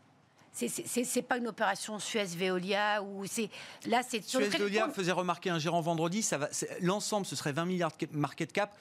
[0.52, 3.50] C'est- pas une opération Suez-Veolia ou c'est
[3.88, 4.94] là c'est sur le Suez trait de Veolia compte.
[4.96, 6.50] faisait remarquer un gérant vendredi, ça va,
[6.82, 8.76] l'ensemble ce serait 20 milliards de market cap,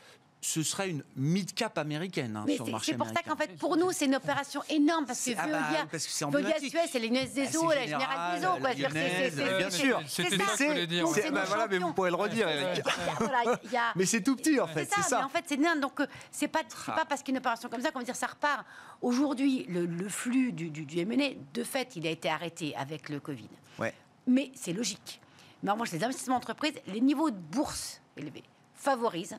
[0.45, 3.57] ce serait une mid cap américaine hein, sur le marché c'est pour ça qu'en fait,
[3.59, 6.25] pour nous, c'est une opération énorme parce que C'est- ah bah, Veolia, parce que c'est
[6.25, 6.71] Veolia emblématique.
[6.71, 8.57] Suez, c'est l'Inès des Ah, eaux, la Générale des eaux.
[8.61, 8.71] quoi.
[8.75, 10.03] C'est- bien sûr.
[10.09, 10.51] c'est C'était ça.
[10.53, 12.85] que je voulais dire, bah voilà, mais vous pourrez le redire, Eric.
[12.85, 12.93] ouais.
[13.21, 15.45] Voilà, il y a- Mais c'est tout petit en fait, C'est ça, mais en fait,
[15.47, 15.79] c'est dingue.
[15.81, 18.27] Donc, euh, c'est pas, c'est pas parce qu'une opération comme ça qu'on va dire ça
[18.27, 18.67] repart.
[19.01, 23.09] Aujourd'hui, le, le flux du, du, du M&A, de fait, il a été arrêté avec
[23.11, 23.49] le Covid.
[23.79, 23.95] Ouais.
[24.27, 25.21] Mais c'est logique.
[25.63, 28.43] Mais en revanche, les investissements entreprises, les niveaux de bourse élevés
[28.75, 29.39] favorisent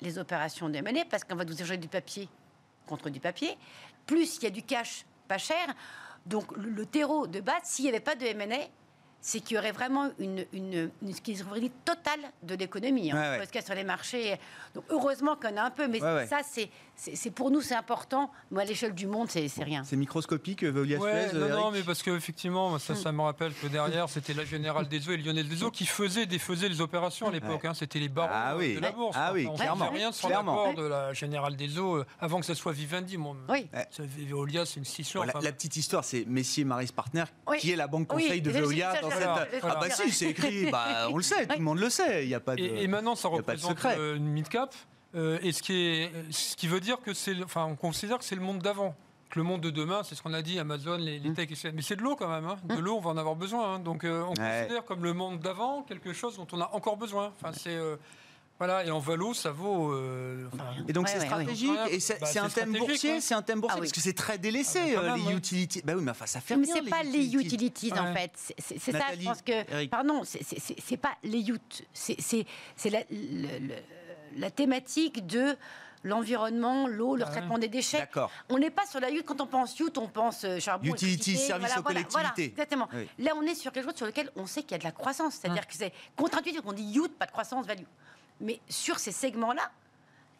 [0.00, 2.28] les opérations de M&A parce qu'on va vous échanger du papier
[2.86, 3.56] contre du papier.
[4.06, 5.66] Plus il y a du cash pas cher.
[6.26, 8.56] Donc, le, le terreau de base, s'il n'y avait pas de M&A,
[9.20, 13.10] c'est qu'il y aurait vraiment une, une, une schizophrénie totale de l'économie.
[13.10, 13.14] hein.
[13.16, 13.36] Ouais, ouais.
[13.38, 14.38] Parce qu'il y a sur les marchés.
[14.74, 16.26] Donc, heureusement qu'on a un peu, mais ouais.
[16.26, 18.30] ça, c'est, c'est, c'est- pour nous, c'est important.
[18.50, 19.82] Mais à l'échelle du monde, c'est, c'est rien.
[19.84, 21.38] C'est microscopique, Veolia Ouais, Suez.
[21.38, 24.88] non, Eric non, mais parce qu'effectivement, ça, ça me rappelle que derrière, c'était la Générale
[24.88, 27.64] des Eaux et Lionel des Eaux qui faisaient, défaisaient les opérations à l'époque.
[27.64, 27.74] hein.
[27.74, 28.74] C'était les barons Ah oui.
[28.76, 29.16] de la bourse.
[29.18, 29.88] Ah oui, on clairement.
[29.90, 33.16] rien sans l'accord de la Générale des Eaux euh, avant que ça soit Vivendi.
[33.48, 33.66] Oui.
[33.90, 35.20] ça, Veolia, c'est une scission.
[35.20, 37.58] Voilà, enfin, la petite histoire, c'est Messier Maris Partner, Oui.
[37.58, 39.62] qui est la banque Oui, conseil de Veolia c'est- dans cette.
[39.62, 42.28] Ah bah si, c'est écrit, bah, on le sait, tout le monde le sait, il
[42.28, 42.62] n'y a pas de.
[42.62, 44.74] Et, et maintenant, ça y représente euh, une mid-cap.
[45.14, 47.34] Euh, et ce qui, est, ce qui veut dire que c'est.
[47.34, 48.94] le- Enfin, on considère que c'est le monde d'avant.
[49.30, 51.34] Que le monde de demain, c'est ce qu'on a dit, Amazon, les, les Mm.
[51.34, 51.70] tech, etc.
[51.74, 52.46] Mais c'est de l'eau quand même.
[52.46, 52.56] hein.
[52.64, 53.74] De l'eau, on va en avoir besoin.
[53.74, 53.78] hein.
[53.80, 54.60] Donc, euh, on Ouais.
[54.62, 57.32] considère comme le monde d'avant quelque chose dont on a encore besoin.
[57.40, 57.74] Enfin, c'est.
[57.74, 57.96] euh,
[58.60, 59.92] voilà, et en valo, ça vaut.
[59.92, 61.94] euh, enfin, Et donc Ouais, c'est ouais, stratégique, ouais.
[61.94, 63.20] et c'est Bah, c'est c'est un thème stratégique, boursier, ouais.
[63.20, 63.86] c'est un thème boursier, Ah oui.
[63.88, 65.34] parce que c'est très délaissé, Ah, euh, les ouais.
[65.34, 65.82] utilities.
[65.84, 68.14] Bah oui, mais enfin, ça fait Mais c'est pas les utilities, en Ouais.
[68.14, 68.30] fait.
[68.36, 69.72] C'est- C'est c'est ça, je pense que.
[69.72, 69.90] Eric.
[69.90, 71.44] Pardon, c'est- pas les
[71.92, 72.46] C'est
[72.76, 73.74] c'est la, le- le-
[74.36, 75.56] la thématique de
[76.02, 77.98] l'environnement, l'eau, le Ah traitement des déchets.
[77.98, 78.30] D'accord.
[78.50, 79.24] On n'est pas sur la yacht.
[79.24, 80.84] Quand on pense yacht, on pense euh, charbon.
[80.84, 82.44] Électricité, services voilà, aux voilà, voilà, collectivités.
[82.52, 82.88] exactement.
[82.92, 83.08] Oui.
[83.18, 84.92] Là, on est sur quelque chose sur lequel on sait qu'il y a de la
[84.92, 85.34] croissance.
[85.36, 85.68] C'est-à-dire Hum.
[85.68, 87.84] que c'est contre-intuitif qu'on dit yacht, pas de croissance, value.
[88.40, 89.70] Mais sur ces segments-là,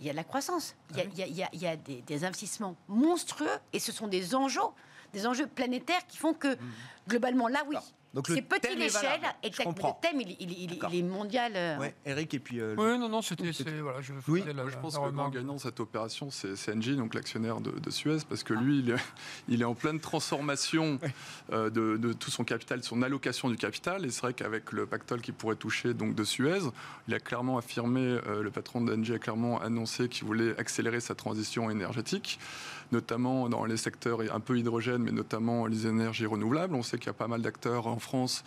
[0.01, 0.75] il y a de la croissance.
[0.91, 2.75] Il y a, il y a- il y a- il y a des, des investissements
[2.89, 4.61] monstrueux et ce sont des enjeux,
[5.15, 6.59] des enjeux planétaires qui font que,
[7.09, 7.77] globalement, là, oui.
[8.15, 10.91] Donc C'est petit l'échelle, Je le thème, il, il- il- D'accord.
[10.93, 11.53] il est mondial.
[11.57, 12.61] euh, Ouais, Eric, et puis.
[12.61, 13.51] euh, Oui, non, non, c'était.
[13.81, 14.41] Voilà, je Oui.
[14.41, 17.15] faisais la, Moi, je pense la que le gagnant de cette opération, c'est Engie, donc
[17.15, 18.95] l'actionnaire de, de Suez, parce que lui, il est,
[19.49, 21.01] il est en pleine transformation
[21.53, 24.05] euh, de, de tout son capital, de son allocation du capital.
[24.07, 26.61] Et c'est vrai qu'avec le pactole qui pourrait toucher donc de Suez,
[27.09, 31.17] il a clairement affirmé, euh, le patron d'Engie a clairement annoncé qu'il voulait accélérer sa
[31.17, 32.39] transition énergétique,
[32.93, 36.75] notamment dans les secteurs un peu hydrogène, mais notamment les énergies renouvelables.
[36.75, 38.45] On sait qu'il y a pas mal d'acteurs en France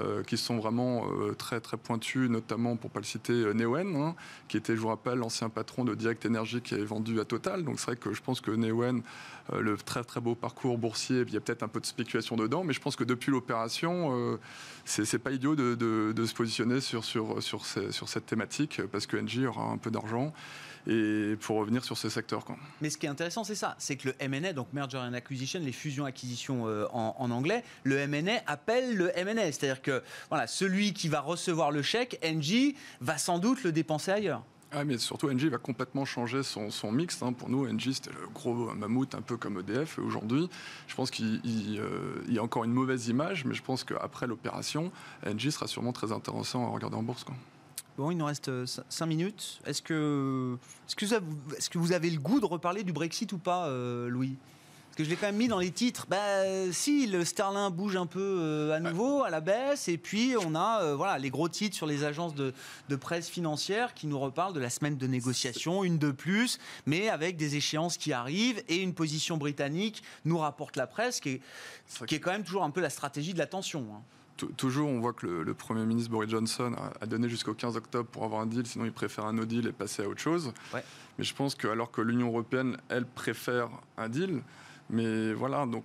[0.00, 3.94] euh, qui sont vraiment euh, très très pointus, notamment pour pas le citer euh, Neoen,
[3.94, 4.14] hein,
[4.48, 7.62] qui était, je vous rappelle, l'ancien patron de Direct Energy qui est vendu à Total.
[7.62, 9.02] Donc c'est vrai que je pense que Neoen,
[9.52, 12.36] euh, le très très beau parcours boursier, il y a peut-être un peu de spéculation
[12.36, 14.38] dedans, mais je pense que depuis l'opération,
[14.86, 19.18] c'est pas idiot de, se positionner sur sur sur, ces- sur cette thématique parce que
[19.18, 20.32] Engie aura un peu d'argent
[20.86, 22.44] et pour revenir sur ces secteurs.
[22.44, 22.56] Quoi.
[22.80, 25.60] Mais ce qui est intéressant, c'est ça, c'est que le M&A, donc Merger and Acquisition,
[25.60, 29.46] les fusions-acquisitions euh, en, en, anglais, le M&A appelle le M&A.
[29.46, 34.10] C'est-à-dire que voilà, celui qui va recevoir le chèque, NG, va sans doute le dépenser
[34.10, 34.42] ailleurs.
[34.74, 37.22] Ah, mais surtout, NG va complètement changer son, son mix.
[37.22, 37.34] Hein.
[37.34, 39.98] Pour nous, NG, c'était le gros mammouth, un peu comme EDF.
[39.98, 40.48] Aujourd'hui,
[40.88, 41.42] je pense qu'il
[41.78, 44.90] euh, y a encore une mauvaise image, mais je pense qu'après l'opération,
[45.26, 47.22] NG sera sûrement très intéressant à regarder en bourse.
[47.22, 47.34] Quoi.
[47.98, 49.60] Bon, il nous reste 5 minutes.
[49.66, 50.56] Est-ce que,
[50.88, 53.66] est que, est -ce que vous avez le goût de reparler du Brexit ou pas,
[53.66, 54.36] euh, Louis?
[54.86, 56.06] Parce que je l'ai quand même mis dans les titres.
[56.08, 56.18] Bah,
[56.70, 59.88] si, le sterling bouge un peu euh, à nouveau, à la baisse.
[59.88, 62.52] Et puis, on a euh, voilà, les gros titres sur les agences de,
[62.90, 67.08] de, presse financière qui nous reparlent de la semaine de négociation, une de plus, mais
[67.08, 68.62] avec des échéances qui arrivent.
[68.68, 71.40] Et une position britannique, nous rapporte la presse, qui est,
[72.06, 73.86] qui est quand même toujours un peu la stratégie de la tension.
[73.94, 74.02] Hein
[74.56, 78.24] toujours, on voit que le, Premier ministre Boris Johnson a, donné jusqu'au 15 octobre pour
[78.24, 80.52] avoir un deal, sinon il préfère un no deal et passer à autre chose.
[80.72, 84.42] Mais je pense que alors que l'Union européenne, elle, préfère un deal,
[84.90, 85.84] mais voilà, donc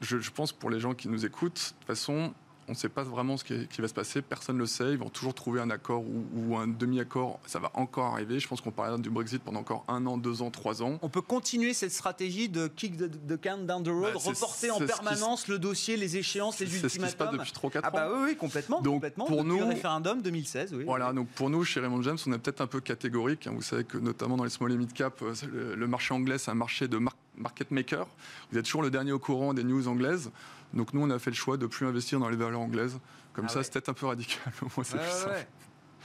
[0.00, 2.34] je, je pense pour les gens qui nous écoutent, de toute façon,
[2.68, 4.98] on ne sait pas vraiment ce qui, va se passer, personne ne le sait, ils
[4.98, 8.38] vont toujours trouver un accord ou, un demi-accord, ça va encore arriver.
[8.38, 10.98] Je pense qu'on parlera du Brexit pendant encore un an, deux ans, trois ans.
[11.02, 14.78] On peut continuer cette stratégie de kick the, can down the road, bah, reporter en
[14.78, 16.90] permanence le dossier, les échéances, les ultimatums.
[16.90, 18.14] C'est ce qui se passe depuis 3-4 ah bah ans.
[18.14, 18.80] oui, oui, complètement.
[18.80, 19.26] Donc, complètement.
[19.26, 20.84] Pour nous, le référendum 2016, oui.
[20.84, 23.46] Voilà, donc pour nous, chez Raymond James, on est peut-être un peu catégorique.
[23.46, 23.52] Hein.
[23.54, 26.54] Vous savez que notamment dans les small et mid cap, le marché anglais, c'est un
[26.54, 26.98] marché de
[27.36, 28.06] market maker.
[28.50, 30.30] Vous êtes toujours le dernier au courant des news anglaises.
[30.74, 32.98] Donc nous, on a fait le choix de plus investir dans les valeurs anglaises.
[33.32, 34.52] Comme ah ça, c'est peut-être un peu radical.
[34.76, 35.46] Moi, c'est ouais,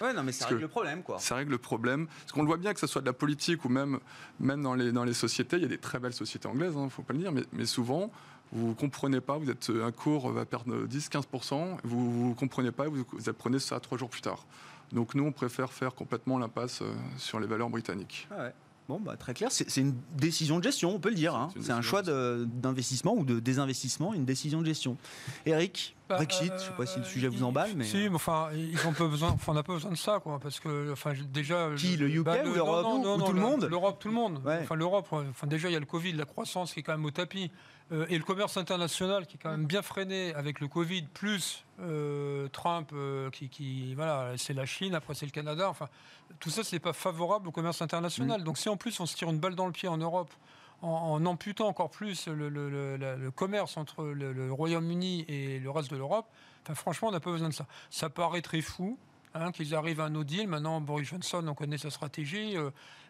[0.01, 0.13] ouais.
[0.13, 1.19] non, mais ça règle le problème, quoi.
[1.19, 2.07] Ça règle le problème.
[2.07, 3.99] Parce qu'on le voit bien, que ce soit de la politique ou même,
[4.39, 6.80] même dans, les, dans les sociétés, il y a des très belles sociétés anglaises, il
[6.80, 8.11] hein, ne faut pas le dire, mais, mais souvent,
[8.51, 12.88] vous ne comprenez pas, vous êtes, un cours va perdre 10-15%, vous ne comprenez pas,
[12.88, 14.45] vous, vous apprenez ça trois jours plus tard.
[14.93, 18.28] Donc nous, on préfère faire complètement l'impasse euh, sur les valeurs britanniques.
[18.32, 18.53] Ah ouais.
[18.88, 19.51] Bon, bah, très clair.
[19.51, 21.35] C'est une décision de gestion, on peut le dire.
[21.35, 21.49] Hein.
[21.59, 24.97] C'est un choix d'investissement ou de désinvestissement, une décision de gestion.
[25.45, 27.83] Eric, bah, Brexit, je ne sais pas si le sujet vous emballe, mais.
[27.83, 30.39] Si, mais enfin, ils ont pas besoin, enfin, on n'a pas besoin de ça, quoi,
[30.39, 31.69] parce que, enfin, déjà.
[31.75, 34.41] Qui, le UK bah, ou l'Europe ou tout le monde L'Europe, tout le monde.
[34.45, 37.05] Enfin, l'Europe, enfin, déjà, il y a le Covid, la croissance qui est quand même
[37.05, 37.51] au tapis.
[37.91, 41.63] Euh, et le commerce international qui est quand même bien freiné avec le Covid, plus
[41.79, 45.69] euh, Trump, euh, qui, voilà, c'est la Chine, après c'est le Canada.
[45.69, 45.88] Enfin,
[46.39, 48.41] tout ça, c'est pas favorable au commerce international.
[48.41, 48.43] Mm.
[48.43, 50.31] Donc, si en plus on se tire une balle dans le pied en Europe,
[50.81, 56.27] en, amputant encore plus le, commerce entre le, Royaume-Uni et le reste de l'Europe,
[56.63, 57.65] enfin, franchement, on n'a pas besoin de ça.
[57.89, 58.97] Ça paraît très fou.
[59.33, 60.47] Hein, qu'ils arrivent à un no deal.
[60.47, 62.55] Maintenant, Boris Johnson, on connaît sa stratégie.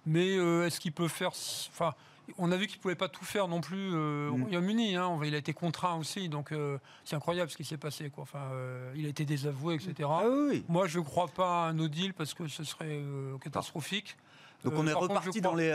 [0.05, 1.31] mais est-ce qu'il peut faire.
[1.69, 1.93] Enfin,
[2.37, 4.43] on a vu qu'il ne pouvait pas tout faire non plus euh, au mm.
[4.43, 4.95] Royaume-Uni.
[4.95, 5.19] Hein.
[5.23, 8.09] Il a été contraint aussi, donc euh, c'est incroyable ce qui s'est passé.
[8.09, 8.23] Quoi.
[8.23, 10.09] Enfin, euh, il a été désavoué, etc.
[10.09, 10.23] Ah
[10.67, 13.01] Moi, je ne crois pas à un no deal parce que ce serait
[13.41, 14.17] catastrophique.
[14.63, 15.71] Donc on est reparti dans les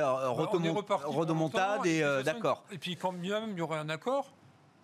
[1.82, 2.64] bah, et d'accord.
[2.72, 4.32] Et puis quand même il y aurait un accord,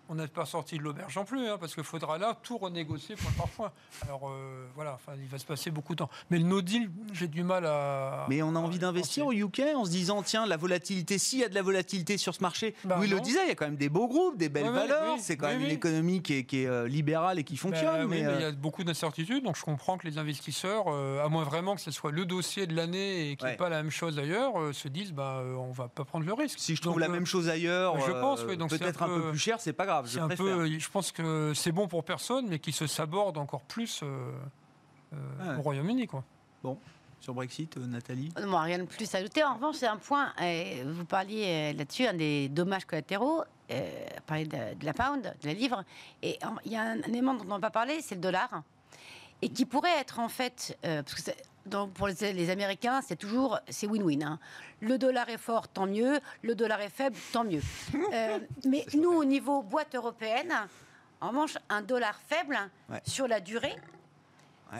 [0.09, 3.15] on n'est pas sorti de l'auberge non plus, hein, parce qu'il faudra là tout renégocier
[3.15, 3.71] point par point.
[4.03, 6.09] Alors euh, voilà, il va se passer beaucoup de temps.
[6.31, 8.25] Mais le no deal, j'ai du mal à.
[8.27, 11.43] Mais on a envie d'investir au UK en se disant tiens, la volatilité, s'il y
[11.43, 13.55] a de la volatilité sur ce marché, bah oui, il le disait, il y a
[13.55, 16.65] quand même des beaux groupes, des belles valeurs, c'est quand même une économie qui est,
[16.65, 18.07] euh, libérale et qui bah fonctionne.
[18.07, 21.43] mais, il y a beaucoup d'incertitudes, donc je comprends que les investisseurs, euh, à moins
[21.43, 23.91] vraiment que ce soit le dossier de l'année et qu'il n'y ait pas la même
[23.91, 26.57] chose ailleurs, se disent bah, on va pas prendre le risque.
[26.59, 29.73] Si je trouve la même chose ailleurs, je pense, peut-être un peu plus cher, c'est
[29.73, 29.98] pas grave.
[30.05, 33.61] Je, un peu, je pense que c'est bon pour personne, mais qui se saborde encore
[33.61, 34.31] plus euh,
[35.13, 36.07] euh, au Royaume-Uni.
[36.07, 36.23] Quoi.
[36.63, 36.77] Bon.
[37.19, 39.43] Sur Brexit, euh, Nathalie Moi, rien de plus à ajouter.
[39.43, 40.33] En revanche, c'est un point,
[40.85, 45.83] vous parliez là-dessus, un des dommages collatéraux, euh, parler de, la pound, de la livre,
[46.21, 48.63] et il y a un, élément dont on n'a pas parlé, c'est le dollar,
[49.41, 51.31] et qui pourrait être en fait, parce que
[51.65, 54.23] donc pour les, Américains, c'est toujours c'est win-win.
[54.23, 54.39] Hein.
[54.81, 56.19] Le dollar est fort, tant mieux.
[56.41, 57.61] Le dollar est faible, tant mieux.
[58.13, 60.51] Euh, mais nous, au niveau boîte européenne,
[61.21, 62.57] en revanche, un dollar faible
[63.03, 63.75] sur la durée,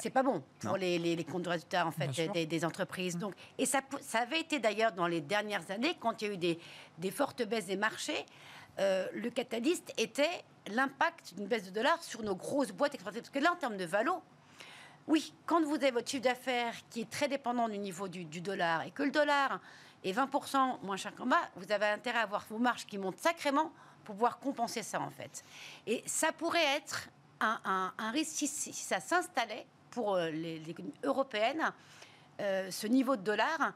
[0.01, 2.09] c'est pas bon pour les, comptes de résultats en fait
[2.47, 3.17] des, entreprises.
[3.17, 6.33] Donc, et ça, ça avait été d'ailleurs dans les dernières années, quand il y a
[6.33, 6.59] eu des,
[6.97, 8.25] des fortes baisses des marchés,
[8.79, 13.29] euh, le catalyste était l'impact d'une baisse de dollar sur nos grosses boîtes exportatrices.
[13.29, 14.21] Parce que là, en termes de valo,
[15.09, 18.83] oui, quand vous avez votre chiffre d'affaires qui est très dépendant du niveau du, dollar
[18.83, 19.59] et que le dollar
[20.03, 23.17] est 20% moins cher qu'en bas, vous avez intérêt à avoir vos marges qui montent
[23.17, 23.71] sacrément
[24.03, 25.43] pour pouvoir compenser ça en fait.
[25.87, 27.09] Et ça pourrait être
[27.41, 31.73] un, risque si, ça s'installait pour euh, les, économies européennes,
[32.39, 33.73] euh, ce niveau de dollar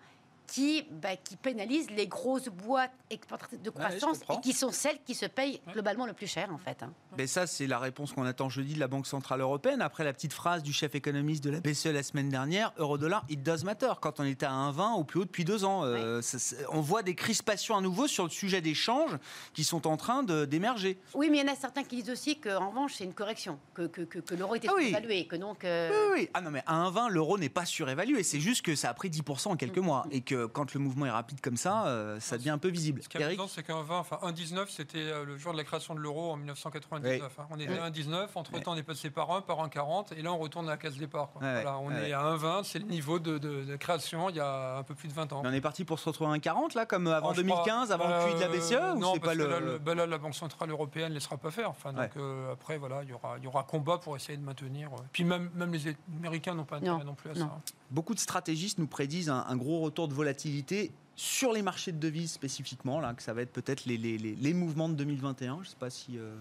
[0.48, 5.16] qui, bah, qui pénalisent les grosses boîtes exportatrices de croissance et qui sont celles qui
[5.16, 6.84] se payent globalement le plus cher en fait.
[6.84, 6.91] hein.
[7.18, 9.82] Mais ça, c'est la réponse qu'on attend jeudi de la Banque Centrale Européenne.
[9.82, 13.41] Après la petite phrase du chef économiste de la BCE la semaine dernière, euro-dollar, it
[13.44, 13.91] does matter.
[14.02, 17.04] Quand on était à 1,20 au plus haut depuis deux ans, euh, ça- on voit
[17.04, 19.18] des crispations à nouveau sur le sujet des changes
[19.54, 21.00] qui sont en train d'émerger.
[21.14, 23.60] Oui, mais il y en a certains qui disent aussi qu'en revanche, c'est une correction,
[23.74, 24.88] que, que, que, que l'euro était Ah oui.
[24.88, 25.64] évalué, que donc.
[25.66, 26.30] euh, Oui, oui.
[26.34, 28.24] Ah non, mais à 1,20, l'euro n'est pas surévalué.
[28.24, 30.06] C'est juste que ça a pris 10% en quelques mois.
[30.12, 33.02] Et que quand le mouvement est rapide comme ça, euh, ça devient un peu visible.
[33.04, 35.58] Ce qui est Eric amusant, c'est qu'un 20, enfin 1,19, c'était euh, le jour de
[35.58, 37.22] la création de l'euro en 1999.
[37.40, 37.46] hein.
[37.50, 40.38] On était à 1,19, entre-temps on est passé par 1, par 1,40, et là on
[40.38, 41.30] retourne à la case départ.
[41.32, 41.42] quoi.
[41.42, 44.36] Ouais, Voilà, on ouais, est à 1,20, c'est le niveau de, de- de création il
[44.36, 45.42] y a un peu plus de 20 ans.
[45.44, 47.90] Mais on est parti pour se retrouver à 1,40 là, comme avant Oh, je 2015,
[47.90, 47.94] crois.
[48.06, 49.50] avant le QI de la Euh, BCE ou Non, c'est parce pas que le...
[49.50, 51.70] là, le- bah là, la Banque Centrale Européenne ne laissera pas faire.
[51.70, 52.10] Enfin, donc, Ouais.
[52.18, 54.90] euh, après, voilà, il y aura, il y aura combat pour essayer de maintenir.
[55.12, 57.40] Puis même, même les Américains n'ont pas intérêt non, Non, plus à non.
[57.48, 57.60] ça.
[57.92, 61.99] Beaucoup de stratégistes nous prédisent un, un gros retour de volatilité sur les marchés de
[61.99, 65.55] devises spécifiquement, là, que ça va être peut-être les, les- les- les mouvements de 2021.
[65.57, 66.17] Je ne sais pas si...
[66.17, 66.34] euh,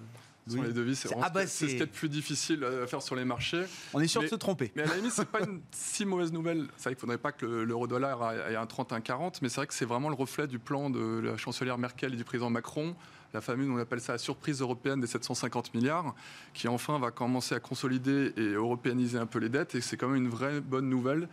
[0.48, 1.92] Sur les devises, c'est ah bah, ce qui est- c'est ce c'est- qui est le
[1.92, 3.64] plus difficile à faire sur les marchés.
[3.92, 4.72] On est sûr Mais- de se tromper.
[4.74, 6.66] Mais à la limite, c'est pas une si mauvaise nouvelle.
[6.76, 9.56] C'est vrai qu'il faudrait pas que le- l'euro-dollar ait un 30, un 40, mais c'est
[9.56, 12.48] vrai que c'est vraiment le reflet du plan de la chancelière Merkel et du président
[12.50, 12.96] Macron,
[13.34, 16.14] la fameuse, on appelle ça la surprise européenne des 750 milliards,
[16.54, 20.08] qui enfin va commencer à consolider et européaniser un peu les dettes, et c'est quand
[20.08, 21.28] même une vraie bonne nouvelle.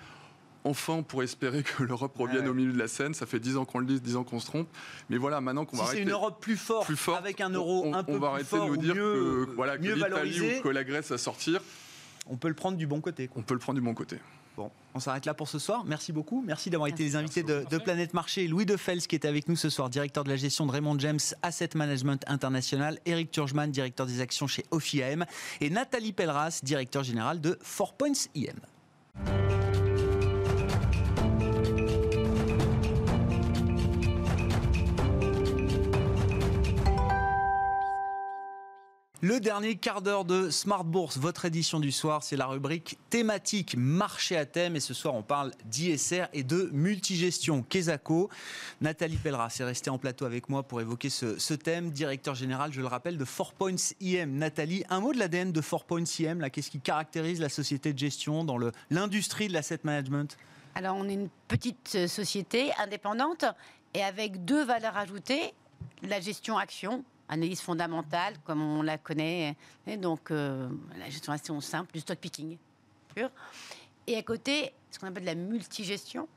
[0.65, 2.49] Enfin, pourrait espérer que l'Europe revienne Ouais.
[2.49, 3.13] au milieu de la scène.
[3.13, 4.67] Ça fait 10 ans qu'on le dit, 10 ans qu'on se trompe.
[5.09, 6.03] Mais voilà, maintenant qu'on Si va c'est arrêter...
[6.03, 8.33] une Europe plus forte, plus forte, avec un euro on, un peu on va plus
[8.35, 11.09] arrêter fort de nous ou dire mieux, que, voilà, l'Italie valorisé, ou que la Grèce
[11.11, 11.61] va sortir.
[12.27, 13.27] on peut le prendre du bon côté.
[13.27, 13.39] quoi.
[13.39, 14.17] On peut le prendre du bon côté.
[14.57, 15.85] Bon, on s'arrête là pour ce soir.
[15.85, 16.43] Merci beaucoup.
[16.45, 18.45] Merci d'avoir été les invités de, Planète Marché.
[18.45, 21.19] Louis Defels qui était avec nous ce soir, directeur de la gestion de Raymond James
[21.43, 22.99] Asset Management International.
[23.05, 25.25] Eric Turgeman, directeur des actions chez OFIAM.
[25.61, 28.59] Et Nathalie Pelleras, directeur général de Four Points IM.
[39.21, 43.75] Le dernier quart d'heure de Smart Bourse, votre édition du soir, c'est la rubrique thématique
[43.77, 44.77] marché à thème.
[44.77, 47.61] Et ce soir, on parle d'ISR et de multigestion.
[47.63, 48.29] Kesako,
[48.79, 51.91] Nathalie Pelleras est restée en plateau avec moi pour évoquer ce, ce thème.
[51.91, 54.37] Directeur général, je le rappelle, de Four Points IM.
[54.37, 56.49] Nathalie, un mot de l'ADN de Four Points IM.
[56.49, 58.57] Qu'est-ce qui caractérise la société de gestion dans
[58.89, 60.37] l'industrie de l'asset management?
[60.75, 63.43] Alors, on est une petite euh, société indépendante
[63.93, 65.53] et avec deux valeurs ajoutées
[66.03, 69.55] la gestion action, analyse fondamentale, comme on la connaît,
[69.87, 70.67] et donc euh,
[70.97, 72.57] la gestion simple, du stock picking
[73.13, 73.29] pur.
[74.07, 76.27] Et à côté, ce qu'on appelle la multigestion,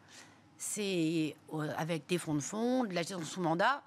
[0.59, 3.83] c'est euh, avec des fonds de fonds, de la gestion sous mandat,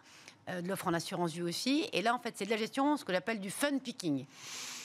[0.50, 1.90] euh, de l'offre en assurance vie aussi.
[1.92, 4.26] Et là, en fait, c'est de la gestion, ce que j'appelle du fund picking.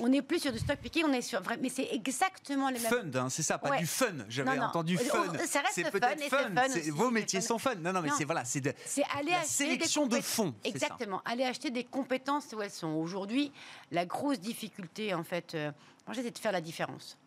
[0.01, 2.91] On n'est plus sur du stock picking, on est sur mais c'est exactement les mêmes.
[3.13, 3.79] Fun, hein, c'est ça, pas Ouais.
[3.81, 4.07] du fun.
[4.29, 5.25] J'avais entendu fun.
[5.47, 6.39] ça reste C'est fun, peut-être fun.
[6.55, 7.47] fun aussi, Vos métiers fun.
[7.47, 7.75] sont fun.
[7.75, 10.55] Non, non, mais c'est voilà, c'est de C'est aller la acheter sélection des de fonds.
[10.65, 11.21] Exactement.
[11.27, 12.95] Aller acheter des compétences où elles sont.
[12.95, 13.53] Aujourd'hui,
[13.91, 15.71] la grosse difficulté, en fait, euh,
[16.15, 17.19] c'est de faire la différence.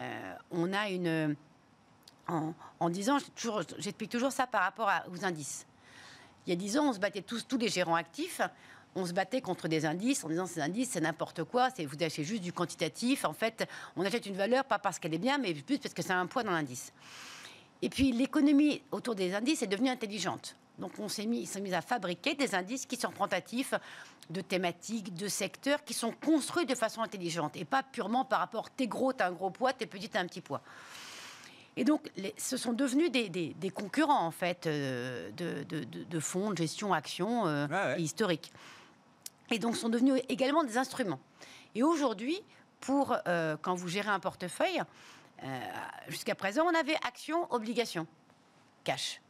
[0.00, 1.36] Euh, on a une.
[2.26, 5.64] En, en 10 ans, j'ai toujours- j'explique toujours ça par rapport à- aux indices.
[6.48, 8.40] Il y a 10 ans, on se battait tous, tous les gérants actifs.
[8.94, 12.02] On se battait contre des indices en disant ces indices, c'est n'importe quoi, c'est, vous
[12.02, 13.26] achetez juste du quantitatif.
[13.26, 16.00] En fait, on achète une valeur pas parce qu'elle est bien, mais plus parce que
[16.00, 16.94] c'est un poids dans l'indice.
[17.82, 20.56] Et puis l'économie autour des indices est devenue intelligente.
[20.78, 23.74] Donc on s'est mis, mis à fabriquer des indices qui sont représentatifs
[24.30, 28.70] de thématiques, de secteurs, qui sont construits de façon intelligente et pas purement par rapport
[28.70, 30.62] t'es gros, t'as un gros poids, t'es petit, t'as un petit poids.
[31.78, 35.84] Et donc, les- ce sont devenus des, des- des concurrents, en fait, euh, de, de-
[35.84, 38.00] de- de fonds, de gestion, actions euh, ouais.
[38.00, 38.52] et historiques.
[39.50, 41.20] Et donc, sont devenus également des instruments.
[41.74, 42.42] Et aujourd'hui,
[42.80, 44.82] pour euh, quand vous gérez un portefeuille,
[45.44, 45.60] euh,
[46.08, 48.06] jusqu'à présent, on avait actions, obligations,
[48.84, 49.20] cash.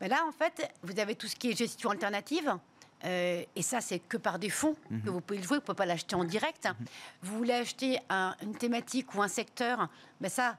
[0.00, 2.56] Mais là, en fait, vous avez tout ce qui est gestion alternative.
[3.04, 4.74] euh, et ça, c'est que par des fonds
[5.04, 6.66] que vous pouvez le jouer, vous ne pouvez pas l'acheter en direct.
[7.22, 9.88] Vous voulez acheter un- une thématique ou un secteur,
[10.20, 10.56] mais ça,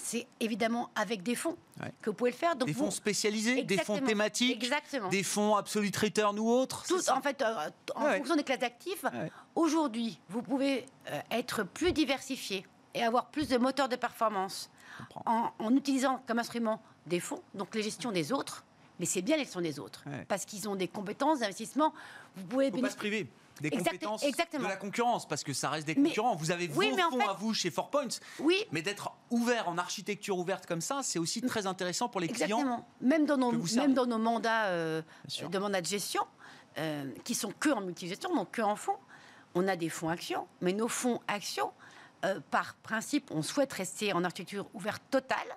[0.00, 1.92] c'est évidemment avec des fonds Ouais.
[2.00, 2.54] que vous pouvez le faire.
[2.56, 4.06] Donc Des vous- fonds spécialisés, des fonds Exactement.
[4.06, 5.08] thématiques, Exactement.
[5.08, 6.84] des fonds absolute return ou autres.
[6.86, 8.16] Tout, en fait, euh, en Ouais.
[8.18, 9.30] fonction des classes d'actifs, Ouais.
[9.54, 14.70] aujourd'hui, vous pouvez euh, être plus diversifié et avoir plus de moteurs de performance
[15.26, 18.64] en, en utilisant comme instrument des fonds, donc les gestions des autres.
[19.00, 21.92] Mais c'est bien les gestions des autres, parce qu'ils ont des compétences d'investissement.
[22.36, 22.98] Vous pouvez faut pas se bénéficier.
[22.98, 23.30] priver
[23.60, 24.64] des Exact- compétences exactement.
[24.64, 26.34] de la concurrence parce que ça reste des Mais- concurrents.
[26.36, 28.08] Vous avez Oui, vos en fonds fait- à vous chez Four Points,
[28.40, 32.28] Oui, mais d'être ouvert en architecture ouverte comme ça, c'est aussi très intéressant pour les
[32.28, 32.84] clients.
[33.00, 35.02] Même dans nos, même dans mandats, euh,
[35.50, 36.22] de mandats de gestion,
[36.78, 38.96] euh, qui sont que en multigestion, donc que en fonds,
[39.54, 41.72] on a des fonds actions, mais nos fonds actions,
[42.24, 45.56] euh, par principe, on souhaite rester en architecture ouverte totale.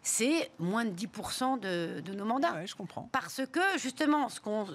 [0.00, 2.52] c'est moins de 10% de, de, nos mandats.
[2.54, 3.08] Ah je comprends.
[3.12, 4.66] Parce que justement, ce qu'on,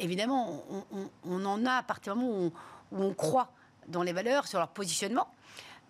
[0.00, 0.64] évidemment,
[1.24, 2.50] on, en a à partir du moment
[2.92, 3.52] où on, croit
[3.88, 5.28] dans les valeurs, sur leur positionnement,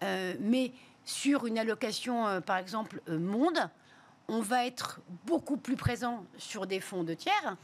[0.03, 0.73] euh, mais
[1.05, 3.69] sur une allocation, euh, par exemple, euh, monde,
[4.29, 7.57] on va être beaucoup plus présent sur des fonds de tiers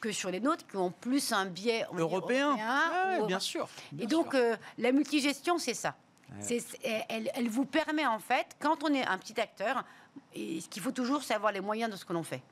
[0.00, 2.56] que sur les nôtres qui ont plus un biais européen.
[3.26, 3.68] bien sûr.
[3.98, 4.36] et donc,
[4.78, 5.96] la multigestion, c'est ça.
[7.08, 9.84] Elle, elle, vous permet en fait, quand on est un petit acteur,
[10.34, 12.42] et ce qu'il faut toujours, c'est avoir les moyens de ce que l'on fait.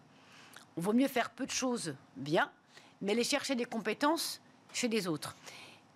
[0.76, 2.50] On vaut mieux faire peu de choses bien,
[3.02, 4.40] mais aller chercher des compétences
[4.72, 5.36] chez les autres.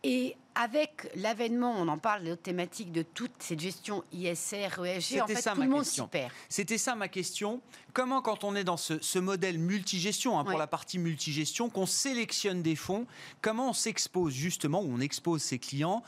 [0.02, 5.26] Et avec l'avènement, on en parle, les thématiques de toute cette gestion ISR, ESG, en
[5.26, 6.30] fait, tout le monde s'y perd.
[6.48, 7.60] C'était ça ma question.
[7.92, 12.62] Comment, quand on est dans ce, modèle multigestion, hein, pour la partie multigestion, qu'on sélectionne
[12.62, 13.06] des fonds,
[13.42, 16.02] comment on s'expose justement, ou on expose ses clients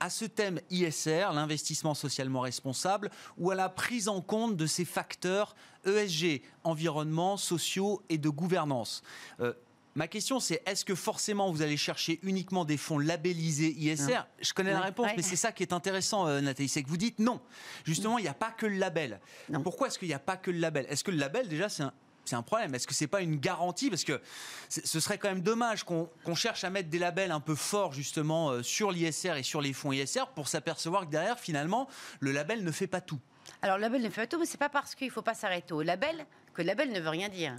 [0.00, 4.84] à ce thème ISR, l'investissement socialement responsable, ou à la prise en compte de ces
[4.84, 5.54] facteurs
[5.86, 9.02] ESG, environnement, sociaux et de gouvernance?
[9.40, 9.54] Euh,
[9.94, 14.52] ma question, c'est est-ce que forcément vous allez chercher uniquement des fonds labellisés ISR Je
[14.52, 17.18] connais la réponse, mais c'est ça qui est intéressant, euh, Nathalie, c'est que vous dites
[17.18, 17.40] non.
[17.84, 19.20] Justement, il n'y a pas que le label.
[19.62, 20.86] Pourquoi est-ce qu'il n'y a pas que le label?
[20.88, 21.92] Est-ce que le label, déjà, c'est un,
[22.24, 22.74] c'est un problème?
[22.74, 23.90] Est-ce que c'est pas une garantie?
[23.90, 24.20] Parce que
[24.68, 28.50] ce serait quand même dommage qu'on cherche à mettre des labels un peu forts justement
[28.50, 31.88] euh, sur l'ISR et sur les fonds ISR pour s'apercevoir que derrière, finalement,
[32.20, 33.20] le label ne fait pas tout.
[33.62, 35.34] Alors le label ne fait pas tout, mais c'est pas parce qu'il ne faut pas
[35.34, 37.56] s'arrêter au label que le label ne veut rien dire.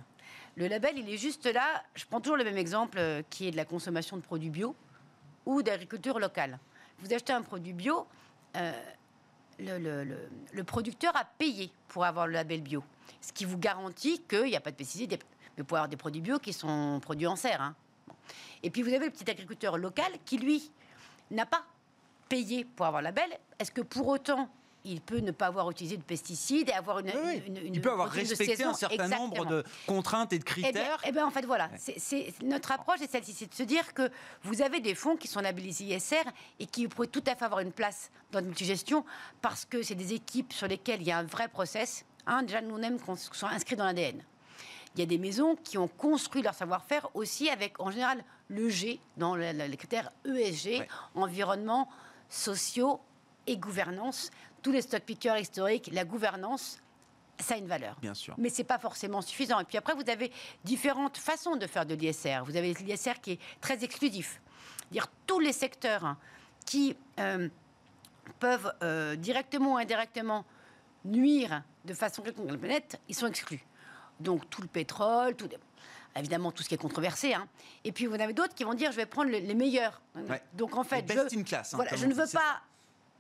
[0.55, 1.83] Le label, il est juste là.
[1.95, 4.75] Je prends toujours le même exemple euh, qui est de la consommation de produits bio
[5.45, 6.59] ou d'agriculture locale.
[6.99, 8.07] Vous achetez un produit bio,
[8.55, 8.71] euh,
[9.59, 12.83] le, producteur a payé pour avoir le label bio.
[13.21, 15.19] Ce qui vous garantit qu'il n'y a pas de pesticides,
[15.57, 17.61] mais pour avoir des produits bio qui sont produits en serre.
[17.61, 17.75] Hein.
[18.63, 20.71] Et puis vous avez le petit agriculteur local qui, lui,
[21.31, 21.63] n'a pas
[22.29, 23.29] payé pour avoir le label.
[23.59, 24.49] Est-ce que pour autant
[24.85, 27.11] il peut ne pas avoir utilisé de pesticides et avoir une.
[27.47, 31.01] il peut avoir respecté un certain nombre de contraintes et de eh critères.
[31.05, 31.69] Eh bien, en fait, voilà.
[31.77, 34.09] C'est, notre approche est celle-ci c'est de se dire que
[34.43, 36.23] vous avez des fonds qui sont labellisés ISR
[36.59, 39.03] et qui pourraient tout à fait avoir une place dans une multigestion
[39.41, 42.05] parce que c'est des équipes sur lesquelles il y a un vrai process.
[42.27, 44.21] Hein, déjà, nous, on qu'on soit inscrits dans l'ADN.
[44.95, 48.69] Il y a des maisons qui ont construit leur savoir-faire aussi avec, en général, le
[48.69, 51.89] G, dans les critères ESG, environnement,
[52.29, 53.01] sociaux
[53.47, 54.31] et gouvernance
[54.65, 56.81] tous les stock pickers historiques, la gouvernance,
[57.39, 57.97] ça a une valeur.
[58.01, 58.33] Bien sûr.
[58.39, 59.59] Mais ce n'est pas forcément suffisant.
[59.59, 60.31] Et puis après, vous avez
[60.63, 62.43] différentes façons de faire de l'ISR.
[62.43, 64.41] Vous avez l'ISR qui est très exclusif.
[64.89, 66.15] Dire tous les secteurs
[66.65, 67.47] qui euh,
[68.39, 70.45] peuvent euh, directement ou indirectement
[71.03, 73.63] nuire de façon quelconque à la planète, ils sont exclus.
[74.19, 75.47] Donc tout le pétrole, tout,
[76.15, 77.35] évidemment tout ce qui est controversé.
[77.35, 77.47] Hein.
[77.83, 80.01] Et puis vous en avez d'autres qui vont dire je vais prendre les, meilleurs.
[80.53, 82.61] Donc en fait, je, class, hein, voilà, je ne veux pas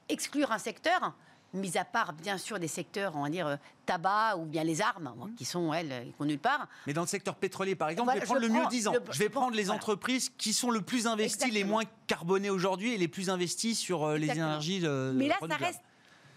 [0.09, 1.13] exclure un secteur,
[1.55, 4.81] mis à part bien sûr des secteurs, on va dire euh, tabac ou bien les
[4.81, 5.35] armes, mmh.
[5.35, 6.67] qui sont elles, qui nulle part.
[6.87, 8.93] Mais dans le secteur pétrolier, par exemple, je vais prendre le mieux disant.
[9.09, 12.97] je vais prendre les entreprises qui sont le plus investies, les moins carbonées aujourd'hui et
[12.97, 14.81] les plus investies sur euh, les énergies.
[14.83, 15.81] Euh, Mais là, ça reste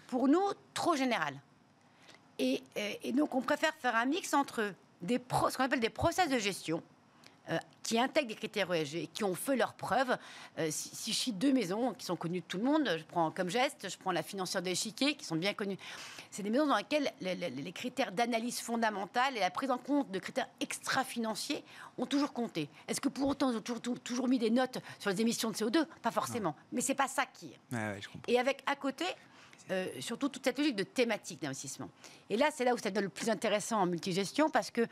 [0.06, 0.42] pour nous
[0.74, 1.34] trop général.
[2.38, 2.62] Et,
[3.02, 6.38] et, donc, on préfère faire un mix entre des ce qu'on appelle des process de
[6.38, 6.97] gestion euh,
[7.88, 10.18] qui intègrent des critères ESG, qui ont fait leurs preuves.
[10.58, 13.30] Euh, si, je cite deux maisons qui sont connues de tout le monde, je prends
[13.30, 15.78] comme geste, je prends la financière de l'échiquier, qui sont bien connues.
[16.30, 20.18] C'est des maisons dans lesquelles les, critères d'analyse fondamentale et la prise en compte de
[20.18, 21.64] critères extra-financiers
[21.96, 22.68] ont toujours compté.
[22.88, 25.56] Est-ce que pour autant, ils ont toujours, toujours, mis des notes sur les émissions de
[25.56, 26.54] CO2 Pas forcément.
[26.72, 27.52] Mais c'est pas ça qui.
[28.26, 29.06] et avec à côté,
[29.70, 31.88] euh, surtout toute cette logique de thématique d'investissement.
[32.28, 34.86] Et là, c'est là où ça devient le plus intéressant en multigestion parce que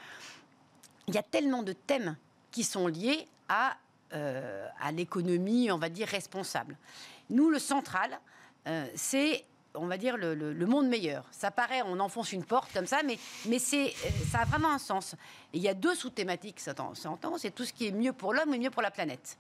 [1.09, 2.17] il y a tellement de thèmes
[2.57, 3.77] qui sont liés à,
[4.15, 6.79] euh, à l'économie, on va dire, responsable.
[7.29, 8.19] Nous, le central,
[8.67, 9.45] euh, c'est
[9.75, 11.27] on va dire, le, le, monde meilleur.
[11.33, 14.73] Ça paraît, on enfonce une porte comme ça, mais, mais c'est, euh, ça a vraiment
[14.73, 15.15] un sens.
[15.53, 18.55] il y a deux sous-thématiques, ça s'entend, c'est tout ce qui est mieux pour l'homme
[18.55, 19.37] et mieux pour la planète.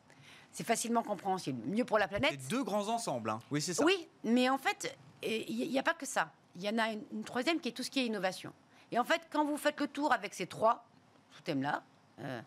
[0.53, 1.67] C'est facilement compréhensible.
[1.67, 2.39] Mieux pour la planète.
[2.39, 3.41] C'est deux grands ensembles, hein.
[3.51, 3.83] oui, c'est ça.
[3.83, 6.31] Oui, mais en fait, il n'y a pas que ça.
[6.57, 8.53] Il y en a une, troisième qui est tout ce qui est innovation.
[8.93, 10.85] Et en fait, quand vous faites le tour avec ces trois
[11.31, 11.83] sous-thèmes-là,
[12.21, 12.41] euh,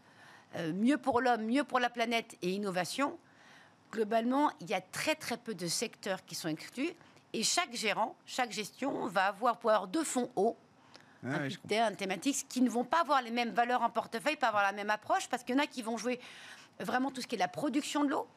[0.74, 3.18] mieux pour l'homme, mieux pour la planète et innovation,
[3.92, 6.92] globalement, il y a très très peu de secteurs qui sont exclus.
[7.34, 10.58] Et chaque gérant, chaque gestion va avoir pouvoir deux fonds hauts,
[11.24, 11.40] ah
[11.72, 14.72] un, thématique, qui ne vont pas avoir les mêmes valeurs en portefeuille, pas avoir la
[14.72, 16.20] même approche, parce qu'il y en a qui vont jouer
[16.80, 18.28] vraiment tout ce qui est la production de l'eau,